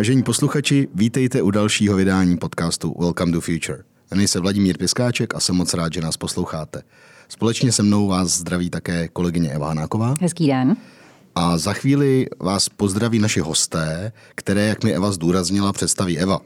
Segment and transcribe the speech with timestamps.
[0.00, 3.82] Vážení posluchači, vítejte u dalšího vydání podcastu Welcome to Future.
[4.10, 6.82] Jmenuji se Vladimír Piskáček a jsem moc rád, že nás posloucháte.
[7.28, 10.14] Společně se mnou vás zdraví také kolegyně Eva Hanáková.
[10.20, 10.76] Hezký den.
[11.34, 16.40] A za chvíli vás pozdraví naši hosté, které, jak mi Eva zdůraznila, představí Eva.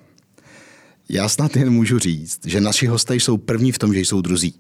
[1.09, 4.55] Já snad jen můžu říct, že naši hosté jsou první v tom, že jsou druzí.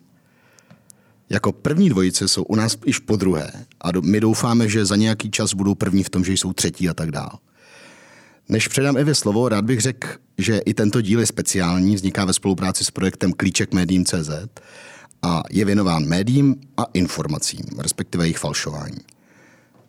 [1.30, 5.30] Jako první dvojice jsou u nás již po druhé a my doufáme, že za nějaký
[5.30, 7.38] čas budou první v tom, že jsou třetí a tak dál.
[8.48, 10.08] Než předám Evě slovo, rád bych řekl,
[10.38, 14.30] že i tento díl je speciální, vzniká ve spolupráci s projektem Klíček médiím.cz
[15.22, 18.98] a je věnován médiím a informacím, respektive jejich falšování.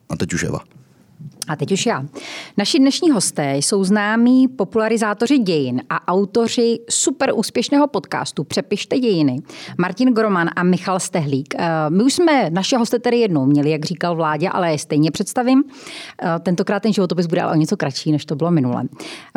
[0.09, 0.59] A teď už Eva.
[1.47, 2.05] A teď už já.
[2.57, 9.39] Naši dnešní hosté jsou známí popularizátoři dějin a autoři super úspěšného podcastu Přepište dějiny.
[9.77, 11.55] Martin Groman a Michal Stehlík.
[11.57, 15.11] Eh, my už jsme naše hosté tady jednou měli, jak říkal vládě, ale je stejně
[15.11, 15.63] představím.
[16.21, 18.83] Eh, tentokrát ten životopis bude ale o něco kratší, než to bylo minule.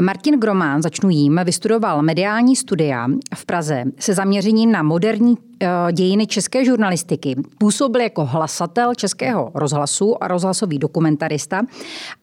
[0.01, 6.27] Martin Groman, začnu jím, vystudoval mediální studia v Praze se zaměřením na moderní Eh, dějiny
[6.27, 7.37] české žurnalistiky.
[7.59, 11.63] Působil jako hlasatel českého rozhlasu a rozhlasový dokumentarista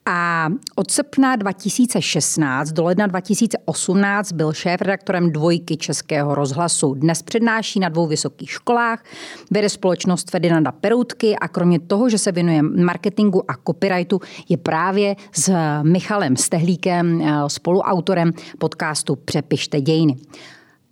[0.06, 6.94] a od srpna 2016 do ledna 2018 byl šéf-redaktorem dvojky českého rozhlasu.
[6.94, 9.04] Dnes přednáší na dvou vysokých školách,
[9.52, 15.16] vede společnost Ferdinanda Peroutky a kromě toho, že se věnuje marketingu a copyrightu, je právě
[15.32, 15.54] s
[15.84, 20.16] Michalem Stehlíkem eh, spoluautorem podcastu Přepište dějiny.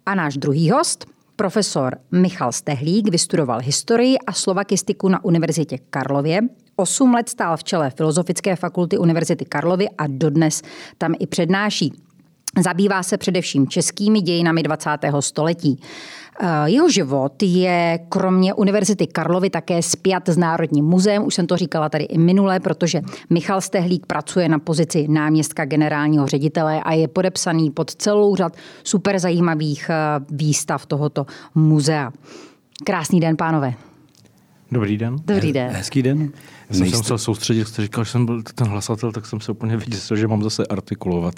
[0.05, 6.41] A náš druhý host– Profesor Michal Stehlík vystudoval historii a slovakistiku na Univerzitě Karlově.
[6.75, 10.61] Osm let stál v čele Filozofické fakulty Univerzity Karlovy a dodnes
[10.97, 11.93] tam i přednáší.
[12.63, 14.89] Zabývá se především českými dějinami 20.
[15.19, 15.79] století.
[16.39, 21.25] Eh, jeho život je kromě Univerzity Karlovy také spjat s Národním muzeem.
[21.25, 26.27] Už jsem to říkala tady i minule, protože Michal Stehlík pracuje na pozici náměstka generálního
[26.27, 28.53] ředitele a je podepsaný pod celou řad
[28.84, 29.95] super zajímavých eh,
[30.31, 32.11] výstav tohoto muzea.
[32.84, 33.73] Krásný den, pánové.
[34.72, 35.16] Dobrý den.
[35.25, 35.69] Dobrý den.
[35.72, 36.31] Hezký den.
[36.73, 39.51] Já jsem se musel soustředit, jste říkal, že jsem byl ten hlasatel, tak jsem se
[39.51, 41.35] úplně viděl, že mám zase artikulovat.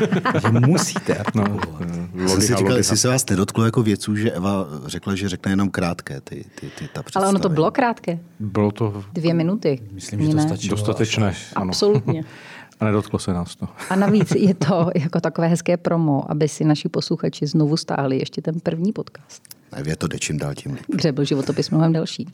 [0.42, 1.80] že musíte artikulovat.
[2.14, 5.28] No, já jsem si říkal, jestli se vás nedotklo jako věců, že Eva řekla, že
[5.28, 8.18] řekne jenom krátké ty, ty, ty ta Ale ono to bylo krátké.
[8.40, 9.04] Bylo to...
[9.12, 9.80] Dvě minuty.
[9.92, 10.76] Myslím, že to stačilo.
[10.76, 11.34] Dostatečné.
[11.54, 11.68] Ano.
[11.68, 12.24] Absolutně.
[12.80, 13.68] A nedotklo se nás to.
[13.90, 18.42] A navíc je to jako takové hezké promo, aby si naši posluchači znovu stáhli ještě
[18.42, 19.42] ten první podcast.
[19.84, 20.84] Je to jde čím dál tím líp.
[20.86, 22.28] Kde byl životopis mnohem delší.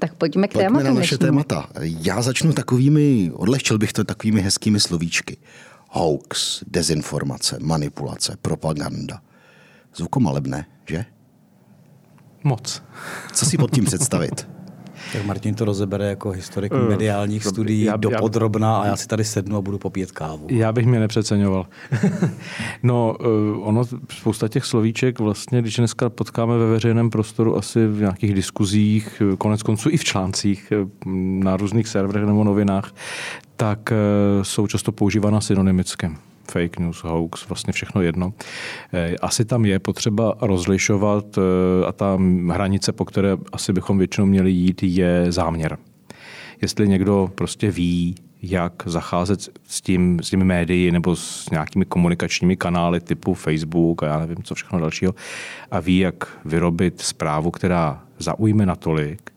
[0.00, 0.72] Tak pojďme k tématu.
[0.74, 1.68] Pojďme na naše témata.
[1.80, 5.36] Já začnu takovými, odlehčil bych to takovými hezkými slovíčky.
[5.88, 9.20] Hoax, dezinformace, manipulace, propaganda.
[9.96, 11.04] Zvukomalebné, že?
[12.44, 12.82] Moc.
[13.32, 14.48] Co si pod tím představit?
[15.12, 19.08] Tak Martin to rozebere jako historik uh, mediálních studií já, do podrobna a já si
[19.08, 20.46] tady sednu a budu popít kávu.
[20.50, 21.66] Já bych mě nepřeceňoval.
[22.82, 28.00] no, uh, ono, spousta těch slovíček vlastně, když dneska potkáme ve veřejném prostoru asi v
[28.00, 30.72] nějakých diskuzích, konec konců i v článcích
[31.38, 32.94] na různých serverech nebo novinách,
[33.56, 36.10] tak uh, jsou často používána synonymicky
[36.50, 38.32] fake news, hoax, vlastně všechno jedno.
[38.92, 42.18] Eh, asi tam je potřeba rozlišovat eh, a ta
[42.50, 45.78] hranice, po které asi bychom většinou měli jít, je záměr.
[46.62, 52.56] Jestli někdo prostě ví, jak zacházet s, tím, s těmi médii nebo s nějakými komunikačními
[52.56, 55.14] kanály typu Facebook a já nevím, co všechno dalšího
[55.70, 59.32] a ví, jak vyrobit zprávu, která zaujme natolik,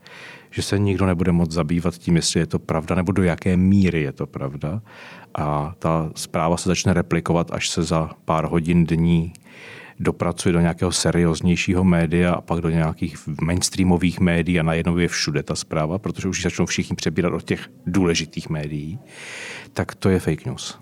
[0.53, 4.01] že se nikdo nebude moc zabývat tím, jestli je to pravda nebo do jaké míry
[4.01, 4.81] je to pravda
[5.35, 9.33] a ta zpráva se začne replikovat, až se za pár hodin dní
[9.99, 15.43] dopracuje do nějakého serióznějšího média a pak do nějakých mainstreamových médií a najednou je všude
[15.43, 18.99] ta zpráva, protože už začnou všichni přebírat od těch důležitých médií,
[19.73, 20.77] tak to je fake news.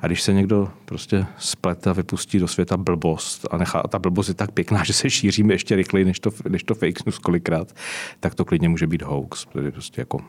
[0.00, 3.98] A když se někdo prostě splete a vypustí do světa blbost a, nechá, a ta
[3.98, 7.18] blbost je tak pěkná, že se šíří ještě rychleji než to, než to fake news
[7.18, 7.72] kolikrát,
[8.20, 9.46] tak to klidně může být hoax.
[9.64, 10.20] Je prostě jako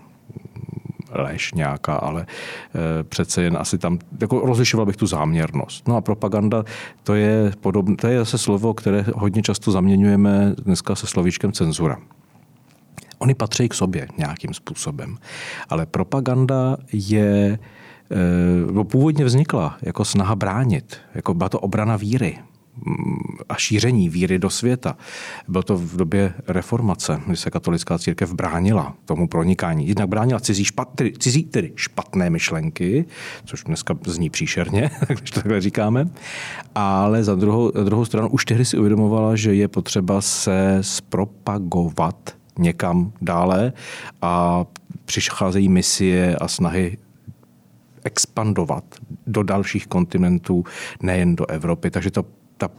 [1.12, 5.88] lež nějaká, ale e, přece jen asi tam, jako rozlišoval bych tu záměrnost.
[5.88, 6.64] No a propaganda,
[7.04, 11.98] to je, podobné, to je zase slovo, které hodně často zaměňujeme dneska se slovíčkem cenzura.
[13.20, 15.18] Oni patří k sobě nějakým způsobem,
[15.70, 17.60] ale propaganda je
[18.82, 22.40] e, původně vznikla jako snaha bránit, jako byla to obrana víry,
[23.50, 24.98] a šíření víry do světa.
[25.48, 29.88] Bylo to v době reformace, kdy se katolická církev bránila tomu pronikání.
[29.88, 33.06] Jednak bránila cizí, špat, tedy, cizí tedy špatné myšlenky,
[33.46, 36.10] což dneska zní příšerně, když to takhle říkáme,
[36.76, 42.36] ale za druhou, za druhou stranu už tehdy si uvědomovala, že je potřeba se zpropagovat
[42.60, 43.74] někam dále
[44.22, 44.66] a
[45.06, 46.98] přicházejí misie a snahy
[48.04, 48.84] expandovat
[49.28, 50.64] do dalších kontinentů,
[51.02, 51.92] nejen do Evropy.
[51.92, 52.26] Takže to,
[52.58, 52.70] ta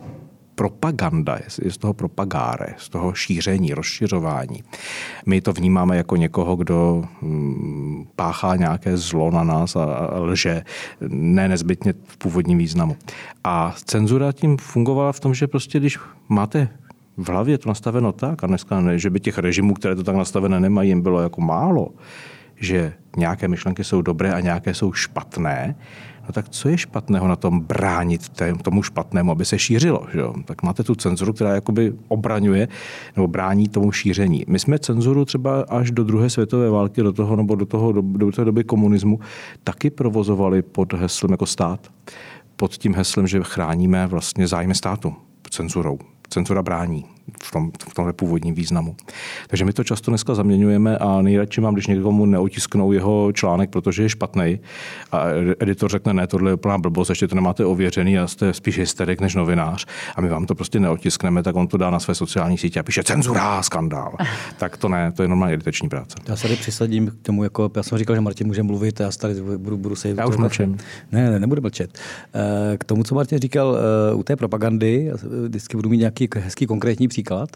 [0.54, 4.62] propaganda, je z toho propagáre, z toho šíření, rozšiřování.
[5.26, 10.62] My to vnímáme jako někoho, kdo mm, páchá nějaké zlo na nás a lže,
[11.08, 12.96] ne nezbytně v původním významu.
[13.44, 15.98] A cenzura tím fungovala v tom, že prostě když
[16.28, 16.68] máte
[17.16, 20.16] v hlavě to nastaveno tak, a dneska ne, že by těch režimů, které to tak
[20.16, 21.88] nastavené nemají, jim bylo jako málo,
[22.56, 25.76] že nějaké myšlenky jsou dobré a nějaké jsou špatné,
[26.26, 28.30] no tak co je špatného na tom bránit
[28.62, 30.06] tomu špatnému, aby se šířilo?
[30.12, 30.20] Že?
[30.44, 32.68] Tak máte tu cenzuru, která jakoby obraňuje
[33.16, 34.44] nebo brání tomu šíření.
[34.48, 38.02] My jsme cenzuru třeba až do druhé světové války, do toho, nebo do, toho, do,
[38.02, 39.20] do té doby komunismu,
[39.64, 41.92] taky provozovali pod heslem jako stát.
[42.56, 45.14] Pod tím heslem, že chráníme vlastně zájmy státu
[45.50, 45.98] cenzurou.
[46.28, 48.96] Cenzura brání v, tom, v tomhle původním významu.
[49.48, 54.02] Takže my to často dneska zaměňujeme a nejradši mám, když někomu neotisknou jeho článek, protože
[54.02, 54.60] je špatný.
[55.12, 55.24] A
[55.60, 59.20] editor řekne, ne, tohle je úplná blbost, ještě to nemáte ověřený a jste spíš hysterik
[59.20, 59.86] než novinář.
[60.16, 62.82] A my vám to prostě neotiskneme, tak on to dá na své sociální sítě a
[62.82, 64.16] píše cenzura, skandál.
[64.58, 66.16] tak to ne, to je normálně editační práce.
[66.28, 69.10] Já se tady přisadím k tomu, jako já jsem říkal, že Martin může mluvit, já
[69.10, 70.08] tady budu, budu se.
[70.08, 70.78] Já už mlčím.
[71.12, 71.98] Ne, ne, nebudu mlčet.
[72.34, 75.12] Eh, k tomu, co Martin říkal eh, u té propagandy,
[75.48, 77.48] vždycky budu mít nějaký hezký konkrétní příklad.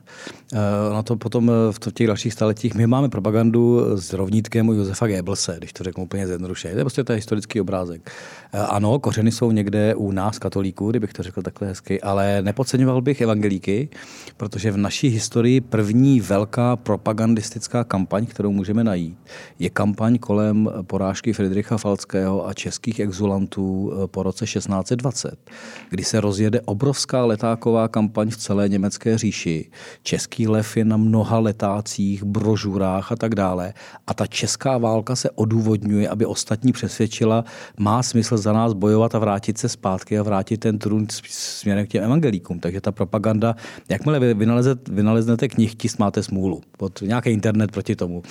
[0.54, 5.06] Eh, na to potom eh, v těch dalších staletích my máme propagandu s rovnítkem Josefa
[5.06, 6.72] Goebbelse, když to řeknu úplně zjednoduše.
[6.72, 8.10] To je prostě to historický obrázek.
[8.52, 13.00] Eh, ano, kořeny jsou někde u nás, katolíků, kdybych to řekl takhle hezky, ale nepodceňoval
[13.00, 13.88] bych evangelíky,
[14.36, 19.18] protože v naší historii první velká propagandistická kampaň, kterou můžeme najít,
[19.58, 25.50] je kampaň kolem porážky Friedricha Falckého a českých exulantů po roce 1620,
[25.90, 29.70] kdy se rozjede obrovská letáková kampaň v celé německé říši.
[30.02, 33.74] Český lev je na mnoha letácích, brožurách a tak dále.
[34.06, 37.44] A ta česká válka se odůvodňuje, aby ostatní přesvědčila,
[37.78, 41.88] má smysl za nás bojovat a vrátit se zpátky a vrátit ten trůn směrem k
[41.88, 42.60] těm evangelíkům.
[42.60, 43.56] Takže ta propaganda,
[43.88, 46.60] jakmile vy vynalezete, vynaleznete knihtisk, máte smůlu.
[46.78, 48.22] Pod nějaký internet proti tomu.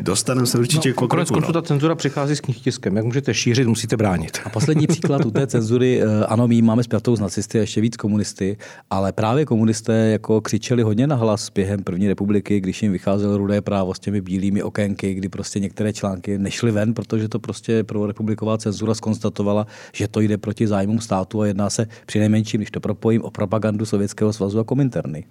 [0.00, 2.96] Dostaneme se určitě no, konec konců ta cenzura přichází s knihtiskem.
[2.96, 4.38] Jak můžete šířit, musíte bránit.
[4.44, 7.80] A poslední příklad u té cenzury, eh, ano, my máme spjatou s nacisty a ještě
[7.80, 8.56] víc komunisty,
[8.90, 13.60] ale právě komunisté jako křičeli hodně na hlas během první republiky, když jim vycházelo rudé
[13.60, 18.06] právo s těmi bílými okénky, kdy prostě některé články nešly ven, protože to prostě pro
[18.06, 19.53] republiková cenzura skonstatovala,
[19.92, 23.30] že to jde proti zájmům státu a jedná se při nejmenším, když to propojím, o
[23.30, 25.24] propagandu Sovětského svazu a Kominterny.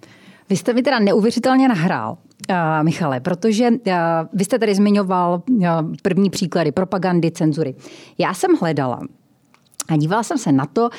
[0.50, 2.18] Vy jste mi teda neuvěřitelně nahrál,
[2.50, 3.76] uh, Michale, protože uh,
[4.32, 5.66] vy jste tady zmiňoval uh,
[6.02, 7.74] první příklady propagandy, cenzury.
[8.18, 9.00] Já jsem hledala
[9.88, 10.90] a dívala jsem se na to,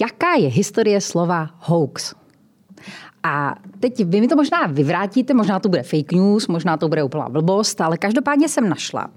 [0.00, 2.14] jaká je historie slova hoax.
[3.26, 7.02] A teď vy mi to možná vyvrátíte, možná to bude fake news, možná to bude
[7.02, 9.08] úplná blbost, ale každopádně jsem našla,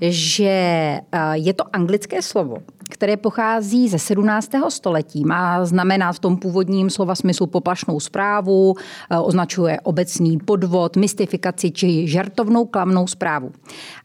[0.00, 1.02] že eh,
[1.32, 2.56] je to anglické slovo,
[2.90, 4.50] které pochází ze 17.
[4.68, 5.24] století.
[5.24, 12.08] Má znamená v tom původním slova smyslu poplašnou zprávu, eh, označuje obecný podvod, mystifikaci či
[12.08, 13.52] žartovnou klamnou zprávu.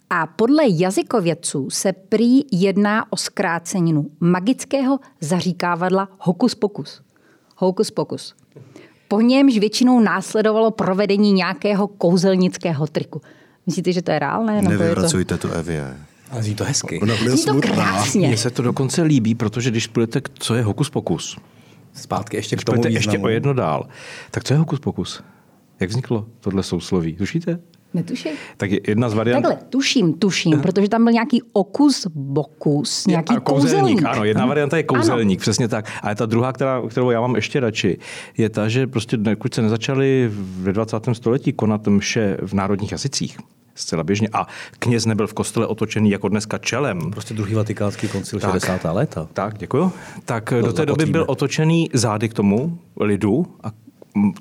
[0.10, 7.02] A podle jazykovědců se prý jedná o zkráceninu magického zaříkávadla hokus pokus.
[7.58, 8.36] Hokus pokus
[9.12, 13.22] po němž většinou následovalo provedení nějakého kouzelnického triku.
[13.66, 14.62] Myslíte, že to je reálné?
[14.62, 15.48] Nevyvracujte to...
[15.48, 15.98] to Evě.
[16.32, 17.00] Ale zní to hezky.
[17.00, 18.28] Ona bude zní to krásně.
[18.28, 21.38] Mně se to dokonce líbí, protože když půjdete, co je hokus pokus?
[21.94, 23.88] Zpátky ještě k tomu ještě o jedno dál.
[24.32, 25.24] Tak co je hokus pokus?
[25.80, 27.16] Jak vzniklo tohle sousloví?
[27.16, 27.60] Tušíte?
[27.94, 28.32] Netuším.
[28.58, 29.44] Tak jedna z variant...
[29.44, 33.72] Takhle, tuším, tuším, protože tam byl nějaký okus bokus, nějaký je, kouzelník.
[33.74, 34.06] kouzelník.
[34.06, 35.42] Ano, jedna varianta je kouzelník, ano.
[35.42, 35.86] přesně tak.
[36.04, 37.98] A ta druhá, která, kterou já mám ještě radši,
[38.38, 40.98] je ta, že prostě dokud se nezačali ve 20.
[41.14, 43.38] století konat mše v národních jazycích,
[43.76, 44.30] zcela běžně.
[44.34, 44.48] A
[44.80, 47.12] kněz nebyl v kostele otočený jako dneska čelem.
[47.12, 48.94] Prostě druhý vatikánský koncil tak, 60.
[48.94, 49.28] léta.
[49.34, 49.92] Tak, děkuji.
[50.26, 53.72] Tak to do té doby byl otočený zády k tomu lidu a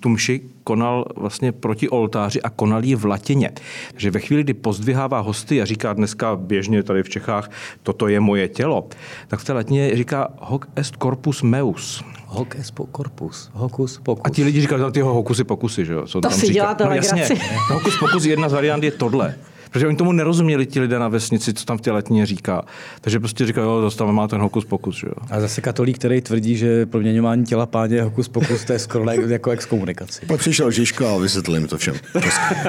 [0.00, 3.50] tu mši konal vlastně proti oltáři a konal ji v latině.
[3.90, 7.50] Takže ve chvíli, kdy pozdvihává hosty a říká dneska běžně tady v Čechách,
[7.82, 8.88] toto je moje tělo,
[9.28, 12.04] tak v té latině říká hoc est corpus meus.
[12.26, 14.22] Hoc est corpus, hocus pocus.
[14.24, 16.06] A ti lidi říkají, ty tyho hokusy pokusy, že jo?
[16.06, 16.52] Co to tam si říká?
[16.52, 17.28] děláte no, jasně,
[17.72, 19.34] hokus pokus jedna z variant je tohle.
[19.70, 22.62] Protože oni tomu nerozuměli ti lidé na vesnici, co tam v té letně říká.
[23.00, 24.96] Takže prostě říkají, jo, dostáváme má ten hokus pokus.
[24.96, 25.14] Že jo.
[25.30, 29.10] A zase katolík, který tvrdí, že proměňování těla páně je hokus pokus, to je skoro
[29.10, 30.26] jako exkomunikaci.
[30.26, 31.94] Pak přišel Žižko a vysvětlil jim to všem.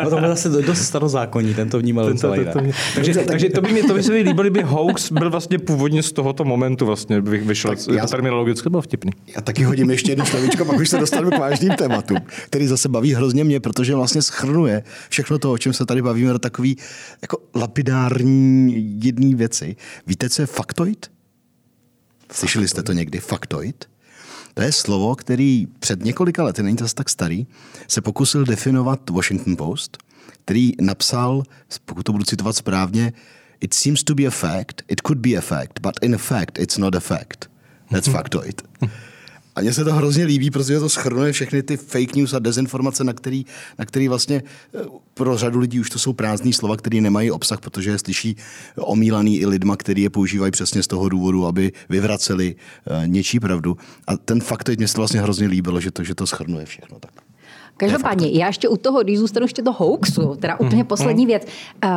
[0.03, 2.59] no to zase dost starozákonní, ten to vnímal ten to, to, to,
[2.95, 6.03] takže, takže, to by mi to by se mi líbilo, kdyby hoax byl vlastně původně
[6.03, 7.75] z tohoto momentu vlastně vyšel.
[7.75, 9.11] Tak já, terminologicky byl vtipný.
[9.35, 12.89] Já taky hodím ještě jednu slovíčko, pak už se dostaneme k vážným tématům, který zase
[12.89, 16.77] baví hrozně mě, protože vlastně schrnuje všechno to, o čem se tady bavíme, do takový
[17.21, 19.75] jako lapidární jedné věci.
[20.07, 21.11] Víte, co je faktoid?
[22.31, 23.19] Slyšeli jste to někdy?
[23.19, 23.89] Faktoid?
[24.53, 27.47] To je slovo, který před několika lety, není to tak starý,
[27.87, 29.97] se pokusil definovat Washington Post,
[30.43, 31.43] který napsal,
[31.85, 33.13] pokud to budu citovat správně,
[33.61, 36.77] It seems to be a fact, it could be a fact, but in fact it's
[36.77, 37.47] not a fact.
[37.91, 38.61] That's factoid.
[39.55, 43.03] A mně se to hrozně líbí, protože to schrnuje všechny ty fake news a dezinformace,
[43.03, 43.45] na který,
[43.79, 44.43] na který vlastně
[44.75, 44.79] eh,
[45.13, 48.35] pro řadu lidí už to jsou prázdné slova, které nemají obsah, protože je slyší
[48.77, 53.77] omílaný i lidma, který je používají přesně z toho důvodu, aby vyvraceli uh, něčí pravdu.
[54.07, 56.99] A ten fakt, mě se to vlastně hrozně líbilo, že to, že to schrnuje všechno.
[56.99, 57.11] Tak.
[57.77, 61.43] Každopádně, já ještě u toho, když zůstanu ještě to hoaxu, teda úplně poslední věc.
[61.83, 61.89] Uh,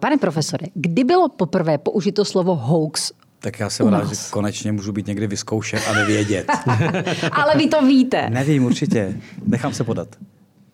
[0.00, 3.12] pane profesore, kdy bylo poprvé použito slovo hoax
[3.42, 6.46] tak já jsem rád, že konečně můžu být někdy vyzkoušen a nevědět.
[7.32, 8.30] Ale vy to víte.
[8.30, 9.14] Nevím, určitě.
[9.46, 10.08] Nechám se podat.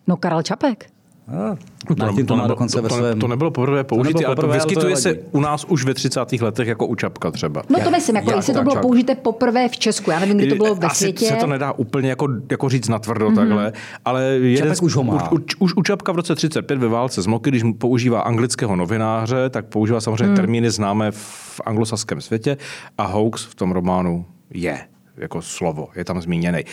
[0.07, 0.91] No Karel Čapek.
[1.29, 1.57] A,
[1.87, 5.15] to, to, to, to, dokonce to, to, to nebylo poprvé použitý, ale to vyskytuje se
[5.33, 6.33] u nás už ve 30.
[6.41, 7.63] letech jako u Čapka třeba.
[7.69, 10.11] No to myslím, jako jestli to bylo použité poprvé v Česku.
[10.11, 11.27] Já nevím, kdy to bylo ve Asi světě.
[11.27, 13.35] se to nedá úplně jako, jako říct natvrdo mm-hmm.
[13.35, 13.73] takhle,
[14.05, 15.33] ale jeden Čapek už ho má.
[15.33, 19.51] Už, už u Čapka v roce 35 ve válce z Moky, když používá anglického novináře,
[19.51, 20.37] tak používá samozřejmě mm.
[20.37, 22.57] termíny známé v anglosaském světě
[22.99, 24.79] a hoax v tom románu je
[25.19, 26.65] jako slovo, je tam zmíněný.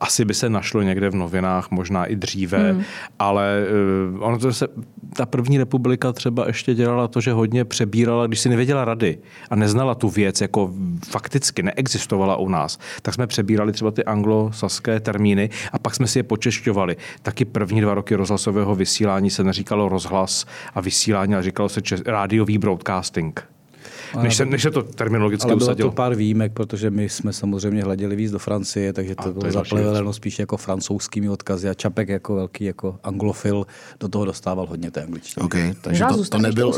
[0.00, 2.82] Asi by se našlo někde v novinách, možná i dříve, hmm.
[3.18, 3.66] ale
[4.14, 4.68] uh, ono to se,
[5.16, 9.18] ta první republika třeba ještě dělala to, že hodně přebírala, když si nevěděla rady
[9.50, 10.72] a neznala tu věc, jako
[11.08, 16.18] fakticky neexistovala u nás, tak jsme přebírali třeba ty anglosaské termíny a pak jsme si
[16.18, 16.96] je počešťovali.
[17.22, 22.02] Taky první dva roky rozhlasového vysílání se neříkalo rozhlas a vysílání, ale říkalo se čes,
[22.06, 23.53] rádiový broadcasting
[24.22, 25.90] než se, než se to terminologicky ale bylo usadilo.
[25.90, 29.52] to pár výjimek, protože my jsme samozřejmě hleděli víc do Francie, takže to, to bylo
[29.52, 33.66] zapleveleno spíš jako francouzskými odkazy a Čapek jako velký jako anglofil
[34.00, 35.44] do toho dostával hodně té angličtiny.
[35.44, 36.72] Okay, takže to, to, nebyl,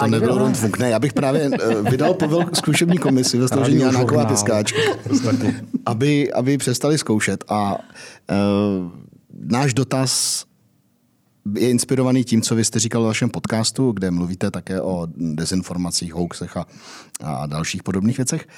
[0.00, 0.78] to nebyl Ron Funk.
[0.78, 4.78] Ne, já bych právě uh, vydal povel zkušební komisi ve složení Janáková tiskáčka,
[5.86, 8.90] aby, aby přestali zkoušet a uh,
[9.50, 10.44] náš dotaz
[11.54, 16.14] je inspirovaný tím, co vy jste říkal v vašem podcastu, kde mluvíte také o dezinformacích,
[16.14, 16.66] hoaxech a,
[17.24, 18.48] a dalších podobných věcech,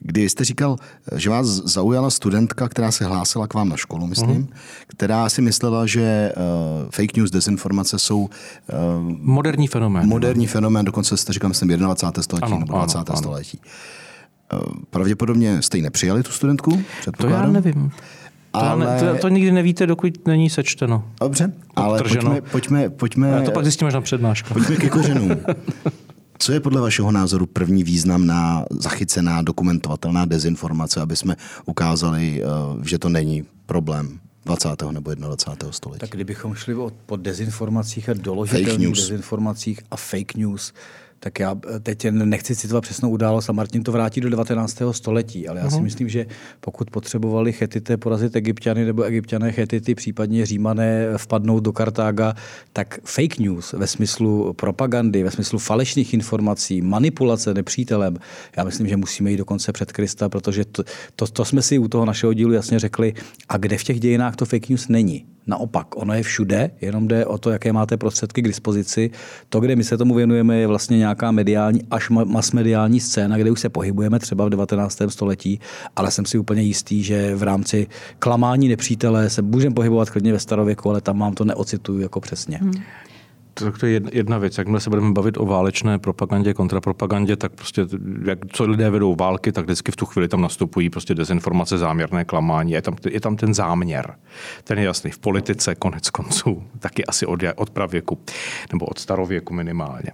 [0.00, 0.76] kdy jste říkal,
[1.16, 4.48] že vás zaujala studentka, která se hlásila k vám na školu, myslím, mm.
[4.86, 8.28] která si myslela, že uh, fake news, dezinformace jsou uh,
[9.08, 10.08] moderní fenomén.
[10.08, 10.52] Moderní no.
[10.52, 12.22] fenomén, dokonce jste říkal, myslím, 21.
[12.22, 12.98] století ano, nebo 20.
[12.98, 13.60] Ano, století.
[13.62, 13.72] Ano.
[14.90, 16.82] Pravděpodobně jste ji nepřijali, tu studentku?
[17.16, 17.90] To já nevím.
[18.60, 18.86] To, ale...
[18.86, 21.04] ne, to, to nikdy nevíte, dokud není sečteno.
[21.20, 23.38] Dobře, ale pojďme, pojďme, pojďme...
[23.38, 24.54] A to pak zjistíme až na přednášku.
[24.54, 25.30] Pojďme ke kořenům.
[26.38, 31.36] Co je podle vašeho názoru první významná, zachycená, dokumentovatelná dezinformace, aby jsme
[31.66, 32.46] ukázali, eh,
[32.88, 34.92] že to není problém 20.
[34.92, 35.72] nebo 21.
[35.72, 36.00] století?
[36.00, 36.74] Tak kdybychom šli
[37.06, 40.72] po dezinformacích a doložitelných dezinformacích a fake news,
[41.20, 44.82] tak já eh, teď nechci citovat přesnou událost a Martin to vrátí do 19.
[44.90, 45.82] století, ale já si uh-huh.
[45.82, 46.26] myslím, že
[46.60, 52.34] pokud potřebovali chetité porazit egyptiany nebo egyptiané chetity, případně římané vpadnout do Kartága,
[52.72, 58.16] tak fake news ve smyslu propagandy, ve smyslu falešných informací, manipulace nepřítelem,
[58.56, 60.84] já myslím, že musíme jít dokonce před Krista, protože to,
[61.16, 63.14] to, to jsme si u toho našeho dílu jasně řekli,
[63.48, 65.26] a kde v těch dějinách to fake news není.
[65.48, 69.10] Naopak, ono je všude, jenom jde o to, jaké máte prostředky k dispozici.
[69.48, 73.60] To, kde my se tomu věnujeme, je vlastně nějaká mediální až masmediální scéna, kde už
[73.60, 75.02] se pohybujeme třeba v 19.
[75.08, 75.60] století,
[75.96, 77.86] ale jsem si úplně jistý, že v rámci
[78.18, 82.58] klamání nepřítele se můžeme pohybovat klidně ve starověku, ale tam vám to neocituju jako přesně.
[82.62, 82.72] Hmm
[83.80, 84.58] to je jedna věc.
[84.58, 87.86] Jakmile se budeme bavit o válečné propagandě, kontrapropagandě, tak prostě,
[88.24, 92.24] jak, co lidé vedou války, tak vždycky v tu chvíli tam nastupují prostě dezinformace, záměrné
[92.24, 92.72] klamání.
[92.72, 94.14] Je tam, je tam ten záměr.
[94.64, 95.10] Ten je jasný.
[95.10, 98.18] V politice konec konců, taky asi od, od pravěku,
[98.72, 100.10] nebo od starověku minimálně.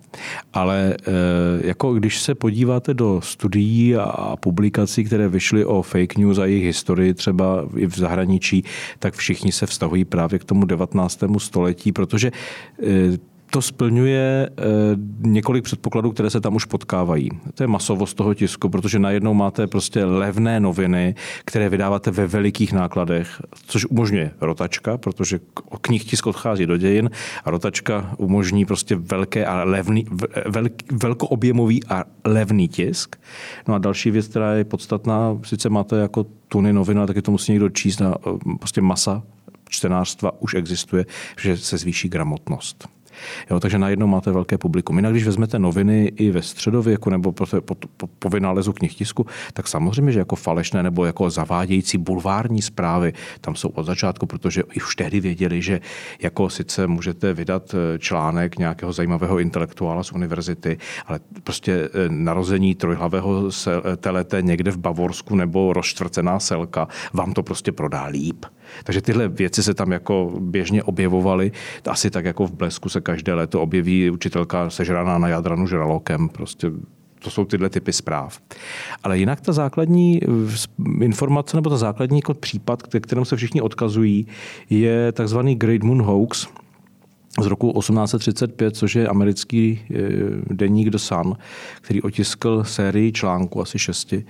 [0.52, 6.38] Ale e, jako když se podíváte do studií a publikací, které vyšly o fake news
[6.38, 8.64] a jejich historii třeba i v zahraničí,
[8.98, 11.24] tak všichni se vztahují právě k tomu 19.
[11.38, 12.32] století, protože
[12.82, 14.62] e, to splňuje eh,
[15.18, 17.30] několik předpokladů, které se tam už potkávají.
[17.54, 22.73] To je masovost toho tisku, protože najednou máte prostě levné noviny, které vydáváte ve velikých
[22.73, 25.40] nákladech, což umožňuje rotačka, protože
[25.80, 27.11] knih tisk odchází do dějin
[27.44, 30.06] a rotačka umožní prostě velké a levný,
[30.46, 33.16] velk, velkoobjemový a levný tisk.
[33.68, 37.30] No a další věc, která je podstatná, sice máte jako tuny novin, ale taky to
[37.30, 39.23] musí někdo číst a eh, prostě masa
[39.68, 41.06] čtenářstva už existuje,
[41.40, 42.88] že se zvýší gramotnost.
[43.50, 44.97] Jo, takže najednou máte velké publikum.
[44.97, 49.68] Jinak, když vezmete noviny i ve středověku nebo po, po, po, po vynálezu knihtisku, tak
[49.68, 54.97] samozřejmě, že jako falešné nebo jako zavádějící bulvární zprávy tam jsou od začátku, protože už
[54.97, 55.80] tehdy věděli, že
[56.23, 62.75] jako sice můžete vydat eh, článek nějakého zajímavého intelektuála z univerzity, ale prostě eh, narození
[62.75, 63.50] trojhlavého
[63.97, 68.44] telete někde v Bavorsku nebo rozčtvrcená selka vám to prostě prodá líp.
[68.85, 71.52] Takže tyhle věci se tam jako běžně objevovaly.
[71.88, 76.28] Asi tak jako v Blesku se každé léto objeví učitelka sežraná na jadranu žralokem.
[76.28, 76.71] Prostě
[77.25, 78.40] to jsou tyhle typy zpráv.
[79.02, 80.21] Ale jinak ta základní
[81.00, 84.26] informace nebo ta základní jako případ, kterému se všichni odkazují,
[84.71, 86.47] je takzvaný Great Moon Hoax,
[87.40, 89.96] z roku 1835, což je americký eh,
[90.50, 91.36] deník The Sun,
[91.80, 94.26] který otiskl sérii článků, asi šesti,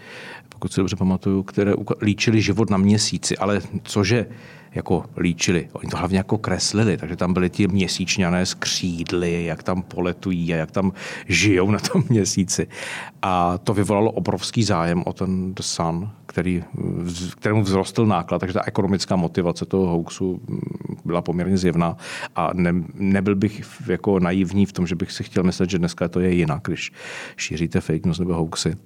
[0.49, 3.37] pokud si dobře pamatuju, které líčili život na měsíci.
[3.37, 4.26] Ale cože
[4.75, 5.68] jako líčili.
[5.73, 10.54] Oni to hlavně jako kreslili, takže tam byly ti měsíčňané z křídly, jak tam poletují
[10.54, 10.92] a jak tam
[11.28, 12.66] žijou na tom měsíci.
[13.23, 16.64] A to vyvolalo obrovský zájem o ten The Sun, který,
[17.37, 20.61] kterému vzrostl náklad, takže ta ekonomická motivace toho hoaxu mm,
[21.05, 21.97] byla poměrně zjevná
[22.37, 26.09] a ne, nebyl bych jako naivní v tom, že bych si chtěl myslet, že dneska
[26.09, 26.93] to je jinak, když
[27.37, 28.76] šíříte fake news nebo hoaxy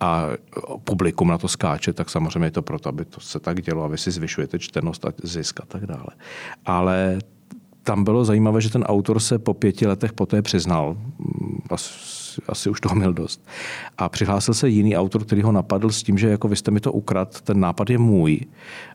[0.00, 0.26] a
[0.84, 3.88] publikum na to skáče, tak samozřejmě je to proto, aby to se tak dělo a
[3.88, 6.14] vy si zvyšujete čtenost a zisk a tak dále.
[6.66, 7.18] Ale
[7.82, 11.58] tam bylo zajímavé, že ten autor se po pěti letech poté přiznal, mm,
[12.48, 13.46] asi, už toho měl dost,
[13.98, 16.80] a přihlásil se jiný autor, který ho napadl s tím, že jako vy jste mi
[16.80, 18.40] to ukrad, ten nápad je můj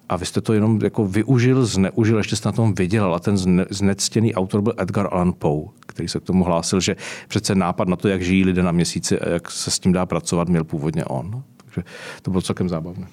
[0.10, 3.15] a vy jste to jenom jako využil, zneužil, ještě jste na tom vydělal.
[3.15, 6.96] A ten zne, znectěný autor byl Edgar Allan Poe, který se k tomu hlásil, že
[7.27, 10.05] přece nápad na to, jak žijí lidé na měsíci a jak se s tím dá
[10.05, 11.43] pracovat, měl původně on.
[11.58, 11.84] Takže
[12.22, 13.08] to bylo celkem zábavné.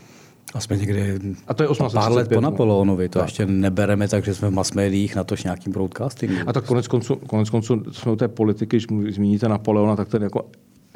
[0.55, 3.29] A jsme někdy a to je pár let po Napoleonovi, to tak.
[3.29, 6.35] ještě nebereme tak, že jsme v mass médiích na tož nějakým broadcastingu.
[6.47, 10.23] A tak konec konců, konec konců jsme u té politiky, když zmíníte Napoleona, tak ten
[10.23, 10.45] jako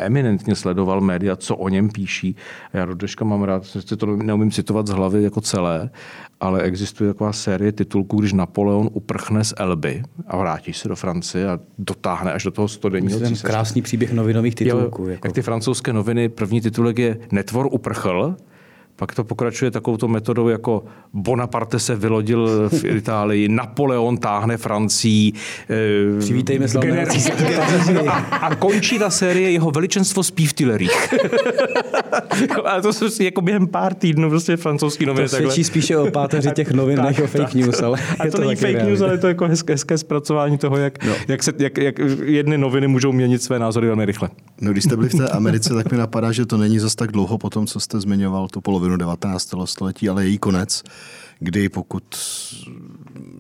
[0.00, 2.36] eminentně sledoval média, co o něm píší.
[2.72, 5.90] Já do dneška mám rád, že to neumím citovat z hlavy jako celé,
[6.40, 11.50] ale existuje taková série titulků, když Napoleon uprchne z Elby a vrátí se do Francie
[11.50, 15.02] a dotáhne až do toho stodenního Ten krásný příběh novinových titulků.
[15.02, 15.26] Jo, jako.
[15.26, 18.36] Jak ty francouzské noviny, první titulek je Netvor uprchl,
[19.00, 25.32] pak to pokračuje takovou metodou, jako Bonaparte se vylodil v Itálii, Napoleon táhne Francii.
[25.70, 26.66] Eh, Přivítejme
[28.08, 31.14] a, a končí ta série jeho veličenstvo spí v Tillerích.
[32.64, 35.28] a to jsou jako během pár týdnů prostě francouzský noviny.
[35.28, 37.82] To svědčí spíše o páteři těch novin tak, než o fake tak, news.
[37.82, 40.76] Ale a to, to není fake news, ale to je jako hezké, hezké zpracování toho,
[40.76, 41.12] jak, no.
[41.28, 44.28] jak, se, jak, jak jedny noviny můžou měnit své názory velmi rychle.
[44.60, 47.12] No, když jste byli v té Americe, tak mi napadá, že to není zas tak
[47.12, 49.54] dlouho po tom, co jste zmiňoval tu polovinu polovinu 19.
[49.64, 50.82] století, ale její konec,
[51.38, 52.04] kdy pokud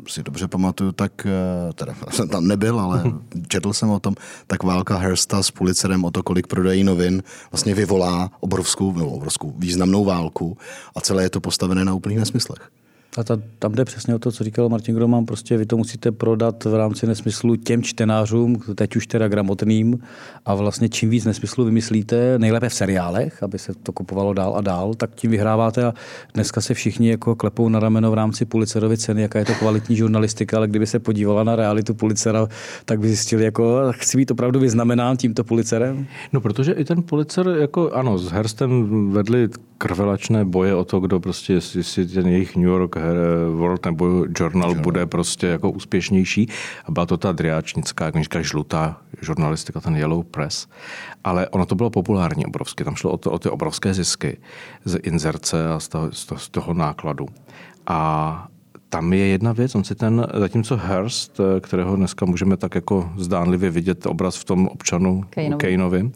[0.08, 3.02] si dobře pamatuju, tak eh, teda jsem tam nebyl, ale
[3.48, 4.14] četl jsem o tom,
[4.46, 9.54] tak válka Hersta s Pulitzerem o to, kolik prodají novin, vlastně vyvolá obrovskou, no, obrovskou
[9.58, 10.58] významnou válku
[10.96, 12.70] a celé je to postavené na úplných nesmyslech.
[13.16, 16.12] A ta, tam jde přesně o to, co říkal Martin Groman, prostě vy to musíte
[16.12, 19.98] prodat v rámci nesmyslu těm čtenářům, teď už teda gramotným
[20.46, 24.60] a vlastně čím víc nesmyslu vymyslíte, nejlépe v seriálech, aby se to kupovalo dál a
[24.60, 25.94] dál, tak tím vyhráváte a
[26.34, 29.96] dneska se všichni jako klepou na rameno v rámci Pulitzerovy ceny, jaká je to kvalitní
[29.96, 32.48] žurnalistika, ale kdyby se podívala na realitu Pulitzera,
[32.84, 36.06] tak by zjistili, jako chci být opravdu vyznamenán tímto Pulitzerem?
[36.32, 41.20] No, protože i ten Pulitzer, jako ano, s Herstem vedli krvelačné boje o to, kdo
[41.20, 42.96] prostě, jestli ten jejich New York
[43.54, 46.48] World nebo Journal bude prostě jako úspěšnější.
[46.84, 50.68] A byla to ta driáčnická, jak říká, žlutá žurnalistika, ten Yellow Press.
[51.24, 52.84] Ale ono to bylo populární obrovské.
[52.84, 54.38] Tam šlo o, to, o ty obrovské zisky
[54.84, 57.26] z inzerce a z toho, z toho nákladu.
[57.86, 58.48] A
[58.90, 63.70] tam je jedna věc, on si ten, zatímco Hearst, kterého dneska můžeme tak jako zdánlivě
[63.70, 65.24] vidět obraz v tom občanu
[65.56, 66.10] Kaneovi,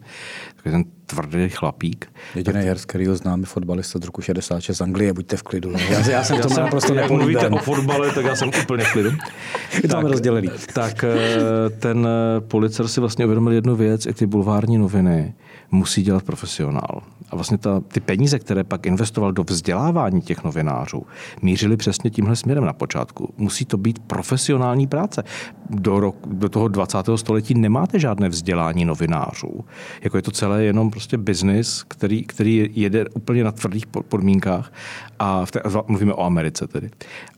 [0.55, 2.11] takový ten tvrdý chlapík.
[2.35, 5.71] Jediný Hearst, který ho známe, fotbalista z roku 66 z Anglie, buďte v klidu.
[5.89, 9.11] Já, já jsem to naprosto Jak mluvíte o fotbale, tak já jsem úplně v klidu.
[9.83, 10.49] Je to rozdělený.
[10.73, 15.33] Tak eh, ten eh, policer si vlastně uvědomil jednu věc, i ty bulvární noviny
[15.71, 17.01] musí dělat profesionál.
[17.29, 21.05] A vlastně ta, ty peníze, které pak investoval do vzdělávání těch novinářů,
[21.41, 23.33] mířily přesně tímhle směrem na počátku.
[23.37, 25.23] Musí to být profesionální práce.
[25.69, 26.97] Do, rok, do toho 20.
[27.15, 29.65] století nemáte žádné vzdělání novinářů.
[30.01, 34.73] Jako je to celé jenom prostě biznis, který, který jede úplně na tvrdých podmínkách.
[35.19, 36.89] A v té, mluvíme o Americe tedy.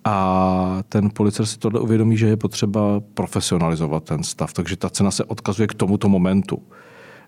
[0.05, 4.53] A ten policer si tohle uvědomí, že je potřeba profesionalizovat ten stav.
[4.53, 6.63] Takže ta cena se odkazuje k tomuto momentu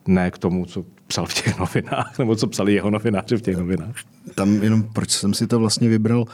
[0.09, 3.57] ne k tomu, co psal v těch novinách, nebo co psali jeho novináři v těch
[3.57, 3.95] novinách.
[4.35, 6.25] Tam jenom, proč jsem si to vlastně vybral,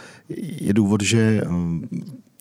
[0.62, 1.42] je důvod, že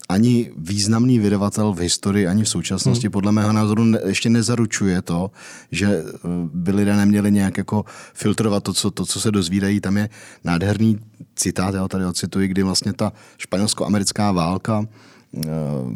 [0.08, 3.12] ani významný vydavatel v historii, ani v současnosti, hmm.
[3.12, 5.30] podle mého názoru, ne, ještě nezaručuje to,
[5.70, 6.18] že eh,
[6.52, 9.80] by lidé neměli nějak jako filtrovat to, co, to, co se dozvídají.
[9.80, 10.08] Tam je
[10.44, 10.98] nádherný
[11.36, 14.86] citát, já ho tady ocituji, kdy vlastně ta španělsko-americká válka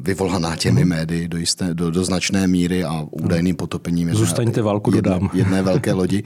[0.02, 0.90] vyvolaná těmi mm.
[0.90, 5.30] médii do, jisté, do, do značné míry a údajným potopením jedné, Zůstaňte válku, jedné, dodám.
[5.34, 6.22] jedné velké lodi,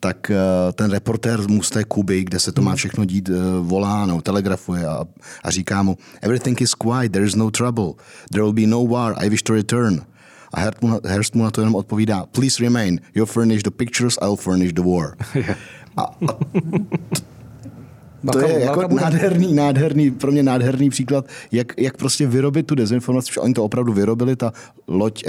[0.00, 2.76] tak eh, ten reportér z té Kuby, kde se to má mhm.
[2.76, 5.04] všechno dít, eh, volá, no, telegrafuje a,
[5.44, 7.92] a říká mu Everything is quiet, there is no trouble,
[8.30, 10.02] there will be no war, I wish to return.
[10.54, 10.60] A
[11.04, 14.82] Hearst mu na to jenom odpovídá, please remain, you furnish the pictures, I'll furnish the
[14.82, 15.16] war.
[15.96, 16.36] a, a
[18.32, 23.32] to je jako nádherný, nádherný, pro mě nádherný příklad, jak, jak prostě vyrobit tu dezinformaci,
[23.34, 24.52] že oni to opravdu vyrobili, ta
[24.88, 25.24] loď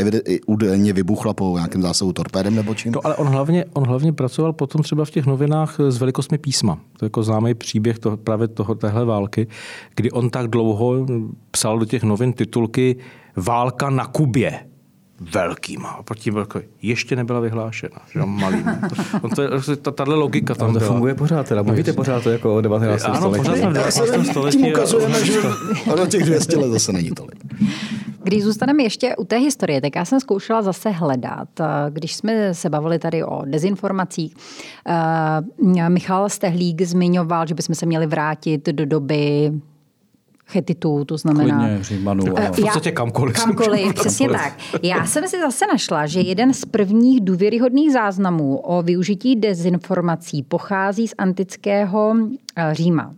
[0.47, 2.91] údajně vybuchla po nějakém zásahu torpédem nebo čím.
[2.91, 6.75] No ale on hlavně, on hlavně pracoval potom třeba v těch novinách s velikostmi písma.
[6.75, 9.47] To je jako známý příběh toho, právě toho, téhle války,
[9.95, 11.07] kdy on tak dlouho
[11.51, 12.95] psal do těch novin titulky
[13.35, 14.59] Válka na Kubě
[15.31, 15.89] velkýma.
[15.89, 18.69] A proti velký ještě nebyla vyhlášena, že malým.
[19.21, 19.49] On to je,
[19.81, 20.91] ta, tato logika tam to byla.
[20.91, 23.05] funguje pořád, teda mluvíte pořád to jako 19.
[23.05, 23.37] Ano, století.
[23.37, 24.29] pořád jsme v 19.
[24.31, 24.57] století.
[24.57, 25.33] Tím ukazujeme, že
[25.93, 27.43] ano, těch 200 let zase není tolik.
[28.23, 31.47] Když zůstaneme ještě u té historie, tak já jsem zkoušela zase hledat.
[31.89, 34.35] Když jsme se bavili tady o dezinformacích,
[34.87, 39.51] eh, Michal Stehlík zmiňoval, že bychom se měli vrátit do doby
[40.45, 41.59] chetitů, to znamená...
[41.59, 42.23] Klidně, Římanů.
[42.23, 43.35] Uh, v podstatě kamkoliv.
[43.35, 44.53] Kamkoliv, přesně tak.
[44.83, 51.07] Já jsem si zase našla, že jeden z prvních důvěryhodných záznamů o využití dezinformací pochází
[51.07, 52.15] z antického
[52.55, 53.13] eh, Říma.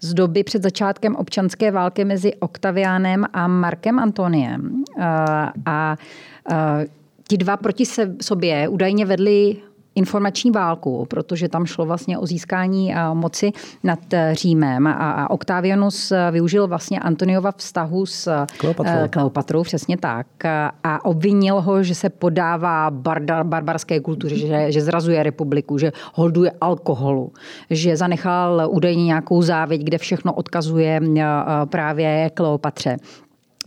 [0.00, 4.84] Z doby před začátkem občanské války mezi Oktaviánem a Markem Antoniem.
[4.98, 5.96] Eh, a, a
[6.52, 6.86] eh,
[7.28, 7.84] ti dva proti
[8.20, 9.56] sobě údajně vedli
[9.98, 13.52] informační válku, protože tam šlo vlastně o získání eh, moci
[13.84, 14.86] nad eh, Římem.
[14.86, 20.26] A Octavianus eh, využil vlastně Antoniova vztahu s Kleopatrou, Kleopatrou přesně tak,
[20.84, 26.50] a obvinil ho, že se podává barbar, barbarské kultuře, že, že zrazuje republiku, že holduje
[26.60, 27.32] alkoholu,
[27.70, 31.00] že zanechal údajně nějakou závěť, kde všechno odkazuje
[31.70, 32.96] právě Kleopatře.